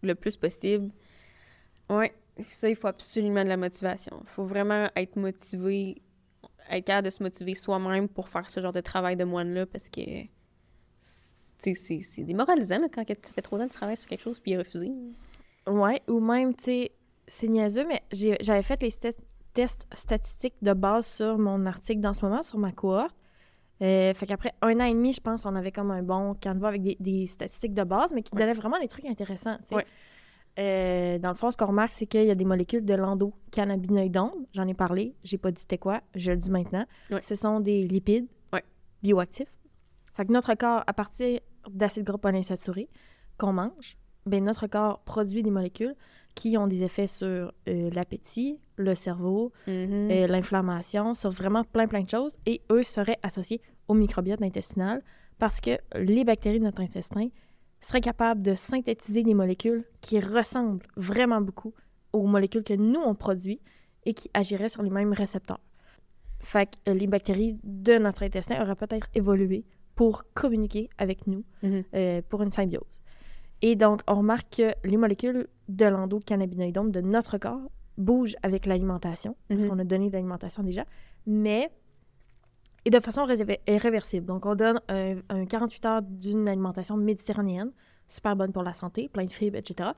[0.02, 0.92] le plus possible.
[1.90, 4.20] Ouais, ça, il faut absolument de la motivation.
[4.24, 6.02] Il faut vraiment être motivé,
[6.70, 9.90] être capable de se motiver soi-même pour faire ce genre de travail de moine-là, parce
[9.90, 10.02] que
[11.60, 14.58] c'est- démoralisant quand tu fais trop ans de travail sur quelque chose puis il est
[14.60, 14.92] refusé.
[15.68, 16.92] Ouais, ou même, tu sais,
[17.28, 19.20] c'est niaiseux, mais j'avais fait les tests,
[19.60, 23.16] tests statistiques de base sur mon article dans ce moment, sur ma cohorte.
[23.82, 26.70] Euh, fait qu'après un an et demi, je pense, on avait comme un bon canevas
[26.70, 28.40] avec des, des statistiques de base, mais qui Ouais.
[28.42, 29.58] donnaient vraiment des trucs intéressants.
[29.72, 29.86] Ouais.
[30.60, 34.32] Euh, dans le fond, ce qu'on remarque, c'est qu'il y a des molécules de l'endocannabinoïdone.
[34.54, 36.86] J'en ai parlé, j'ai pas dit c'était quoi, je le dis maintenant.
[37.12, 37.22] Ouais.
[37.22, 38.28] Ce sont des lipides
[39.02, 39.54] bioactifs.
[40.14, 41.40] Fait que notre corps, à partir
[41.70, 42.90] d'acides gras polyinsaturés
[43.38, 43.96] qu'on mange,
[44.26, 45.96] ben notre corps produit des molécules
[46.36, 50.10] qui ont des effets sur euh, l'appétit, le cerveau, Mhm.
[50.12, 52.38] euh, l'inflammation, sur vraiment plein, plein de choses.
[52.46, 55.02] Et eux seraient associés au microbiote intestinal
[55.38, 57.28] parce que les bactéries de notre intestin
[57.82, 61.74] seraient capables de synthétiser des molécules qui ressemblent vraiment beaucoup
[62.14, 63.60] aux molécules que nous, on produit
[64.06, 65.60] et qui agiraient sur les mêmes récepteurs.
[66.40, 69.66] Fait que euh, les bactéries de notre intestin auraient peut-être évolué
[69.96, 71.84] pour communiquer avec nous Mhm.
[71.96, 73.02] euh, pour une symbiose.
[73.62, 77.62] Et donc, on remarque que les molécules de l'endocannabinoïdome de notre corps
[77.98, 79.70] bougent avec l'alimentation, parce Mhm.
[79.70, 80.86] qu'on a donné de l'alimentation déjà,
[81.26, 81.70] mais
[82.86, 84.26] et de façon réservé- réversible.
[84.26, 87.72] Donc, on donne un, un 48 heures d'une alimentation méditerranéenne,
[88.08, 89.90] super bonne pour la santé, plein de fibres, etc.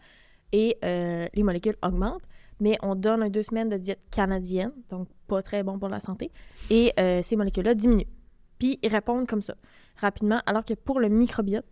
[0.51, 2.27] Et euh, les molécules augmentent,
[2.59, 5.99] mais on donne un deux semaines de diète canadienne, donc pas très bon pour la
[5.99, 6.31] santé,
[6.71, 8.07] et euh, ces molécules-là diminuent.
[8.57, 9.53] Puis, ils répondent comme ça,
[9.97, 11.65] rapidement, alors que pour le microbiote,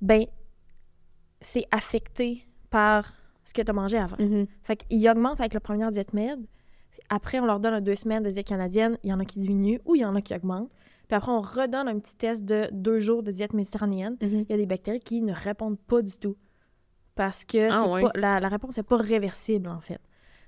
[0.00, 0.24] ben,
[1.44, 3.14] c'est affecté par
[3.44, 4.16] ce que tu as mangé avant.
[4.18, 4.46] Mhm.
[4.62, 6.40] Fait qu'ils augmentent avec la première diète med.
[7.10, 8.98] Après, on leur donne deux semaines de diète canadienne.
[9.02, 10.70] Il y en a qui diminuent ou il y en a qui augmentent.
[11.06, 14.16] Puis après, on redonne un petit test de deux jours de diète méditerranéenne.
[14.22, 14.46] Mhm.
[14.48, 16.36] Il y a des bactéries qui ne répondent pas du tout.
[17.14, 18.02] Parce que Ah c'est ouais.
[18.02, 20.00] pas, la, la réponse n'est pas réversible, en fait.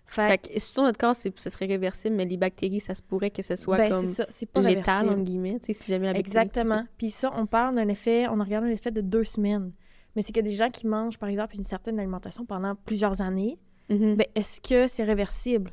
[0.06, 3.30] Fait, Fait que sur notre corps, ce serait réversible, mais les bactéries, ça se pourrait
[3.30, 6.44] que ce soit ben, comme c'est ça, pas létal, entre guillemets, si jamais la bactérie...
[6.46, 6.84] Exactement.
[6.96, 9.72] Puis ça, on parle d'un effet, on a regardé un effet de deux semaines.
[10.16, 13.58] Mais c'est que des gens qui mangent, par exemple, une certaine alimentation pendant plusieurs années,
[13.90, 14.16] Mhm.
[14.16, 15.70] ben, est-ce que c'est réversible?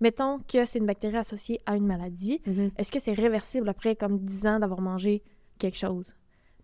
[0.00, 2.42] Mettons que c'est une bactérie associée à une maladie.
[2.46, 2.70] Mhm.
[2.76, 5.22] Est-ce que c'est réversible après comme 10 ans d'avoir mangé
[5.58, 6.14] quelque chose?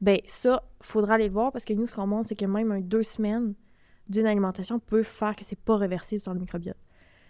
[0.01, 2.71] Ben ça, faudra aller le voir parce que nous, ce qu'on montre, c'est que même
[2.73, 3.55] un deux semaines
[4.09, 6.77] d'une alimentation peut faire que c'est pas réversible sur le microbiote.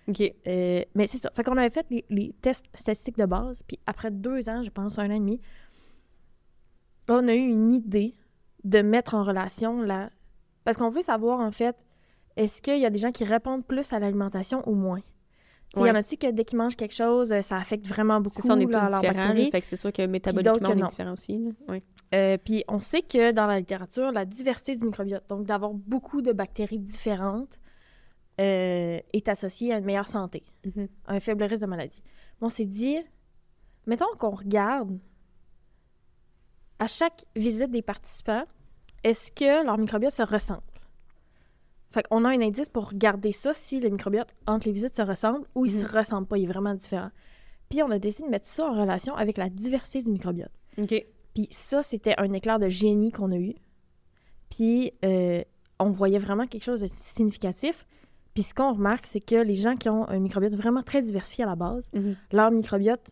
[0.09, 0.21] OK.
[0.47, 1.31] Euh, mais c'est ça.
[1.35, 4.71] Fait qu'on avait fait les, les tests statistiques de base, puis après deux ans, je
[4.71, 5.41] pense un an et demi,
[7.09, 8.15] on a eu une idée
[8.65, 10.11] de mettre en relation la...
[10.65, 11.77] Parce qu'on veut savoir, en fait,
[12.37, 15.01] est-ce qu'il y a des gens qui répondent plus à l'alimentation ou moins?
[15.77, 18.37] Il y en a-tu que dès qu'ils mangent quelque chose, euh, ça affecte vraiment beaucoup
[18.41, 20.89] C'est ça, on est tous différents, fait que c'est sûr que métaboliquement, que on est
[20.89, 21.53] différents aussi.
[21.69, 21.83] Ouais.
[22.15, 26.23] Euh, puis on sait que dans la littérature, la diversité du microbiote, donc d'avoir beaucoup
[26.23, 27.59] de bactéries différentes,
[28.41, 30.45] euh, est associée à une meilleure santé,
[31.07, 32.03] à un faible risque de maladie.
[32.41, 32.99] Bon, on s'est dit,
[33.87, 34.99] mettons qu'on regarde
[36.79, 38.45] à chaque visite des participants,
[39.03, 40.63] est-ce que leur microbiote se ressemble?
[41.91, 45.03] Fait qu'on a un indice pour regarder ça, si le microbiote entre les visites se
[45.03, 45.91] ressemble ou il se Mhm.
[45.99, 47.11] ressemble pas, il est vraiment différent.
[47.69, 50.51] Puis on a décidé de mettre ça en relation avec la diversité du microbiote.
[50.79, 51.07] OK.
[51.35, 53.55] Puis ça, c'était un éclair de génie qu'on a eu.
[54.51, 55.43] Puis euh,
[55.79, 57.87] on voyait vraiment quelque chose de significatif.
[58.35, 61.45] Puis ce qu'on remarque, c'est que les gens qui ont un microbiote vraiment très diversifié
[61.45, 62.17] à la base, Mhm.
[62.33, 63.11] leur microbiote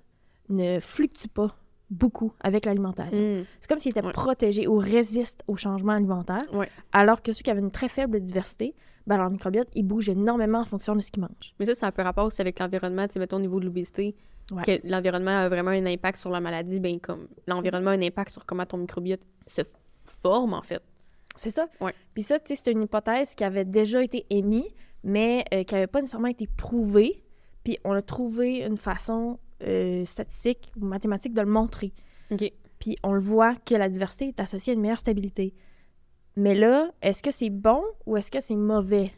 [0.49, 1.55] ne fluctue pas
[1.93, 3.21] beaucoup avec l'alimentation.
[3.21, 3.45] Mm.
[3.61, 4.13] C'est comme s'ils étaient Ouais.
[4.13, 6.41] protégés ou résistent au changement alimentaire.
[6.53, 6.69] Ouais.
[6.93, 8.75] Alors que ceux qui avaient une très faible diversité,
[9.07, 11.55] ben leur microbiote, il bouge énormément en fonction de ce qu'ils mangent.
[11.61, 13.67] Mais ça, c'est un peu rapport aussi avec l'environnement, tu sais, mettons au niveau de
[13.67, 14.15] l'obésité,
[14.53, 14.63] Ouais.
[14.65, 18.31] que l'environnement a vraiment un impact sur la maladie, ben comme l'environnement a un impact
[18.33, 19.63] sur comment ton microbiote se
[20.05, 20.83] forme, en fait.
[21.37, 21.67] C'est ça.
[22.15, 24.65] Puis ça, tu sais, c'est une hypothèse qui avait déjà été émise,
[25.05, 27.23] mais euh, qui n'avait pas nécessairement été prouvée.
[27.65, 31.93] Puis on a trouvé une façon euh, statistique ou mathématique de le montrer.
[32.79, 35.55] Puis on le voit que la diversité est associée à une meilleure stabilité.
[36.37, 39.13] Mais là, est-ce que c'est bon ou est-ce que c'est mauvais?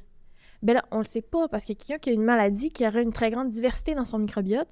[0.63, 3.03] Ben là, on le sait pas parce que quelqu'un qui a une maladie qui aurait
[3.03, 4.69] une très grande diversité dans son microbiote,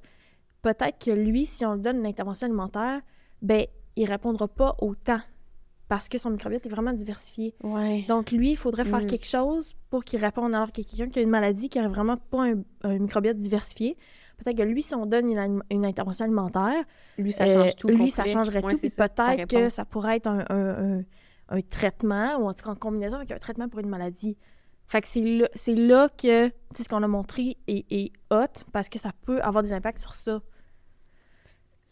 [0.62, 3.00] peut-être que lui, si on lui donne une intervention alimentaire,
[3.42, 3.66] ben
[3.96, 5.20] il répondra pas autant
[5.88, 7.54] parce que son microbiote est vraiment diversifié.
[7.62, 8.04] Ouais.
[8.08, 9.06] Donc lui, il faudrait faire Mm.
[9.06, 12.16] quelque chose pour qu'il réponde alors que quelqu'un qui a une maladie qui aurait vraiment
[12.16, 13.96] pas un, un microbiote diversifié,
[14.42, 15.30] peut-être que lui, si on donne
[15.70, 16.84] une, intervention alimentaire,
[17.18, 17.88] Lui, ça euh, change tout.
[17.88, 18.10] Lui, complet.
[18.10, 18.78] ça changerait Ouais, tout.
[18.78, 21.04] Puis peut-être que ça pourrait être un, un- un-
[21.48, 24.38] un traitement, ou en tout cas en combinaison avec un traitement pour une maladie.
[24.86, 28.88] Fait que c'est là, c'est là que ce qu'on a montré est, est hot parce
[28.88, 30.40] que ça peut avoir des impacts sur ça.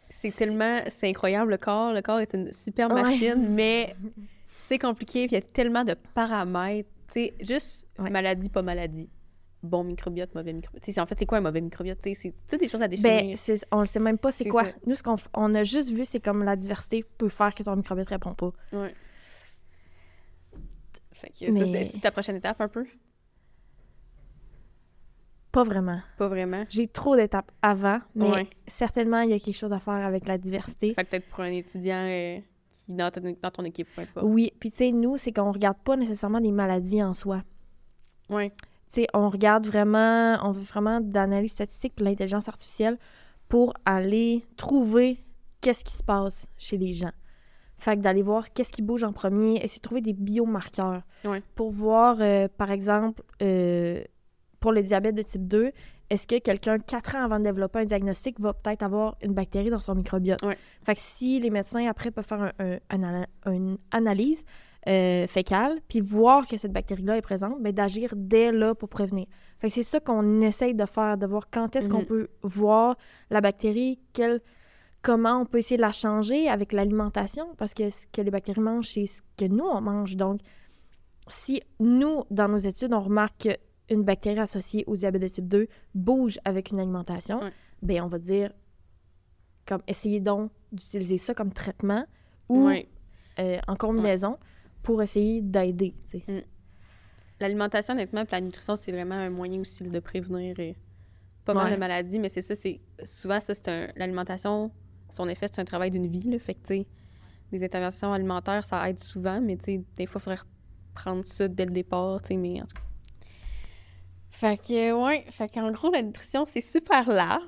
[0.08, 0.80] C'est tellement...
[0.88, 1.92] C'est incroyable, le corps.
[1.92, 3.02] Le corps est une super Ouais.
[3.02, 3.94] machine, mais
[4.54, 6.88] c'est compliqué, il y a tellement de paramètres.
[7.12, 8.10] Tu sais, juste Ouais.
[8.10, 9.08] maladie, pas maladie.
[9.62, 10.98] Bon microbiote, mauvais microbiote.
[10.98, 11.98] En fait, c'est quoi un mauvais microbiote?
[12.02, 13.10] C'est toutes des choses à définir.
[13.12, 14.64] Ben, c'est- on ne sait même pas c'est quoi.
[14.64, 14.70] ça.
[14.86, 17.76] Nous, ce qu'on on a juste vu, c'est comme la diversité peut faire que ton
[17.76, 18.52] microbiote répond pas.
[18.72, 18.94] Ouais.
[21.12, 22.86] Fait que Mais- c'est ta prochaine étape un peu?
[25.52, 26.00] Pas vraiment.
[26.16, 26.64] Pas vraiment?
[26.68, 28.50] J'ai trop d'étapes avant, mais Ouais.
[28.68, 30.94] certainement, il y a quelque chose à faire avec la diversité.
[30.94, 32.38] Fait que peut-être pour un étudiant euh,
[32.68, 34.26] qui dans ton, dans ton équipe, peu importe.
[34.28, 37.42] Oui, puis tu sais, nous, c'est qu'on regarde pas nécessairement des maladies en soi.
[38.28, 38.52] Ouais.
[38.90, 42.98] Sais, on regarde vraiment, on veut vraiment de l'analyse statistique et l'intelligence artificielle
[43.48, 45.18] pour aller trouver
[45.60, 47.12] qu'est-ce qui se passe chez les gens.
[47.78, 51.42] Fait que d'aller voir qu'est-ce qui bouge en premier, essayer de trouver des biomarqueurs Ouais.
[51.54, 54.02] pour voir, euh, par exemple, euh,
[54.58, 55.70] pour le diabète de type 2,
[56.10, 59.70] est-ce que quelqu'un, quatre ans avant de développer un diagnostic, va peut-être avoir une bactérie
[59.70, 60.42] dans son microbiote?
[60.42, 60.58] Ouais.
[60.84, 64.44] Fait que si les médecins, après, peuvent faire un- un- un ana- une analyse
[64.88, 69.26] euh, fécale, puis voir que cette bactérie-là est présente, ben, d'agir dès là pour prévenir.
[69.58, 72.06] Fait que c'est ça qu'on essaye de faire, de voir quand est-ce qu'on Mhm.
[72.06, 72.96] peut voir
[73.28, 74.40] la bactérie, quelle,
[75.02, 78.60] comment on peut essayer de la changer avec l'alimentation, parce que ce que les bactéries
[78.60, 80.16] mangent, c'est ce que nous, on mange.
[80.16, 80.40] Donc,
[81.28, 83.48] si nous, dans nos études, on remarque
[83.88, 87.40] qu'une bactérie associée au diabète de type 2 bouge avec une alimentation,
[87.82, 88.50] ben on va dire,
[89.66, 92.04] comme, essayez donc d'utiliser ça comme traitement
[92.48, 92.66] ou
[93.38, 94.38] euh, en combinaison
[94.82, 96.44] pour essayer d'aider, tu sais.
[97.38, 100.72] L'alimentation, honnêtement, puis la nutrition, c'est vraiment un moyen aussi de prévenir euh,
[101.44, 101.74] pas mal Ouais.
[101.74, 104.70] de maladies, mais c'est ça, c'est souvent ça, c'est l'alimentation,
[105.10, 106.86] son effet, c'est un travail d'une vie, là, fait que, tu sais,
[107.50, 110.40] des interventions alimentaires, ça aide souvent, mais, tu sais, des fois, il faudrait
[110.94, 112.82] prendre ça dès le départ, tu sais, mais en tout cas.
[114.40, 117.42] Fait que, ouais, fait qu'en gros, la nutrition, c'est super large.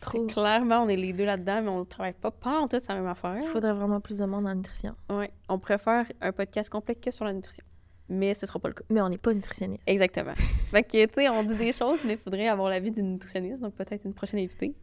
[0.00, 0.26] Trop.
[0.26, 3.06] Clairement, on est les deux là-dedans, mais on travaille pas pas en tout la même
[3.06, 3.38] affaire.
[3.40, 4.94] Il faudrait vraiment plus de monde en nutrition.
[5.08, 7.62] Ouais, on préfère un podcast complet que sur la nutrition.
[8.08, 8.82] Mais ce sera pas le cas.
[8.90, 9.82] Mais on n'est pas nutritionniste.
[9.86, 10.34] Exactement.
[10.72, 13.60] fait que, tu sais, on dit des choses, mais il faudrait avoir l'avis d'une nutritionniste,
[13.60, 14.74] donc peut-être une prochaine invitée.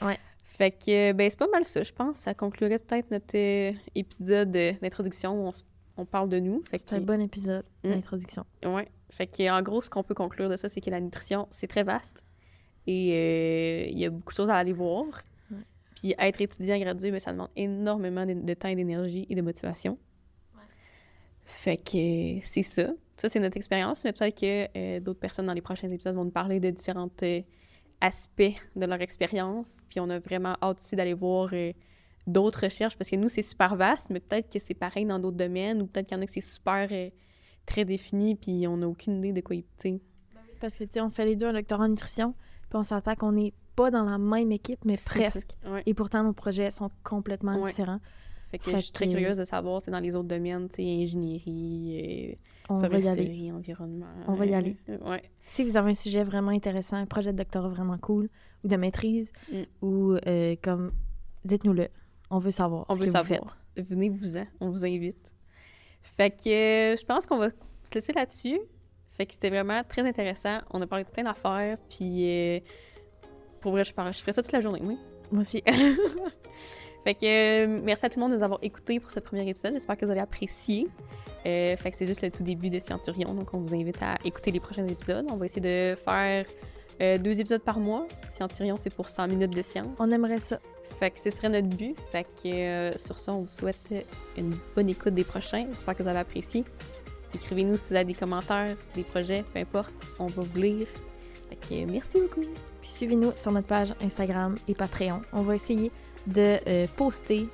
[0.00, 0.18] Ouais.
[0.46, 2.16] Fait que, ben, c'est pas mal ça, je pense.
[2.18, 5.64] Ça conclurait peut-être notre euh, épisode euh, d'introduction où on, s-
[5.96, 6.62] on parle de nous.
[6.70, 7.90] C'est que, un bon épisode Mm.
[7.90, 8.44] d'introduction.
[8.64, 8.88] ouais.
[9.10, 11.68] Fait que, en gros, ce qu'on peut conclure de ça, c'est que la nutrition, c'est
[11.68, 12.24] très vaste.
[12.86, 15.04] Et euh, il y a beaucoup de choses à aller voir.
[15.50, 15.58] Ouais.
[15.94, 19.42] Puis être étudiant gradué, ben, ça demande énormément de, de temps et d'énergie et de
[19.42, 19.98] motivation.
[21.44, 22.92] Fait que c'est ça.
[23.16, 26.24] Ça, c'est notre expérience, mais peut-être que euh, d'autres personnes dans les prochains épisodes vont
[26.24, 27.40] nous parler de différents euh,
[28.00, 28.42] aspects
[28.74, 29.76] de leur expérience.
[29.88, 31.50] Puis on a vraiment hâte aussi d'aller voir
[32.26, 35.36] d'autres recherches parce que nous, c'est super vaste, mais peut-être que c'est pareil dans d'autres
[35.36, 37.10] domaines ou peut-être qu'il y en a que c'est super euh,
[37.66, 40.00] très défini puis on n'a aucune idée de quoi tu sais.
[40.60, 42.34] Parce que, tu sais, on fait les deux un doctorat en nutrition,
[42.70, 45.50] puis on s'entend qu'on n'est pas dans la même équipe, mais presque.
[45.66, 45.82] Ouais.
[45.84, 47.68] Et pourtant, nos projets sont complètement Ouais.
[47.70, 48.00] différents.
[48.50, 50.68] Fait que Fait je suis très que- curieuse de savoir, c'est dans les autres domaines,
[50.68, 52.38] tu sais, ingénierie,
[52.70, 53.02] On euh, aller.
[53.02, 54.06] foresterie, environnement.
[54.28, 54.76] On va y aller.
[54.88, 55.22] Euh, ouais.
[55.44, 58.28] Si vous avez un sujet vraiment intéressant, un projet de doctorat vraiment cool,
[58.62, 59.56] ou de maîtrise, Mm.
[59.82, 60.92] ou euh, comme,
[61.44, 61.88] dites-nous-le.
[62.34, 62.84] On veut savoir.
[62.88, 63.56] On ce veut que vous savoir.
[63.76, 65.32] Venez-vous-en, on vous invite.
[66.02, 68.58] Fait que euh, je pense qu'on va se laisser là-dessus.
[69.16, 70.58] Fait que c'était vraiment très intéressant.
[70.70, 72.60] On a parlé de plein d'affaires, puis euh,
[73.60, 74.98] pour vrai, je, parle, je ferais ça toute la journée, oui.
[75.30, 75.62] Moi aussi.
[77.04, 79.48] Fait que euh, merci à tout le monde de nous avoir écoutés pour ce premier
[79.48, 79.74] épisode.
[79.74, 80.88] J'espère que vous avez apprécié.
[81.44, 84.16] Euh, fait que c'est juste le tout début de Scienturion, donc on vous invite à
[84.24, 85.26] écouter les prochains épisodes.
[85.30, 86.46] On va essayer de faire
[87.18, 88.06] deux épisodes par mois.
[88.30, 89.94] Scienturion, c'est pour 100 minutes de science.
[89.98, 90.58] On aimerait ça.
[90.98, 91.96] Fait que ce serait notre but.
[92.12, 93.92] Fait que euh, sur ça, on vous souhaite
[94.38, 95.66] une bonne écoute des prochains.
[95.70, 96.64] J'espère que vous avez apprécié.
[97.34, 99.92] Écrivez-nous si vous avez des commentaires, des projets, peu importe.
[100.18, 100.86] On va vous lire.
[101.50, 102.42] Fait que euh, merci beaucoup.
[102.80, 105.20] Puis suivez-nous sur notre page Instagram et Patreon.
[105.32, 105.90] On va essayer
[106.26, 107.48] de euh, poster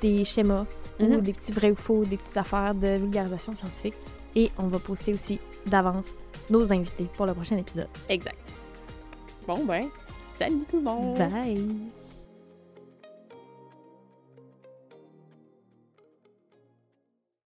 [0.00, 0.64] des schémas
[0.98, 1.20] ou Mhm.
[1.20, 3.94] des petits vrais ou faux, des petites affaires de vulgarisation scientifique.
[4.36, 6.12] Et on va poster aussi d'avance
[6.48, 7.88] nos invités pour le prochain épisode.
[8.08, 8.36] Exact.
[9.46, 9.86] Bon ben,
[10.38, 11.18] salut tout le monde!
[11.18, 11.99] Bye!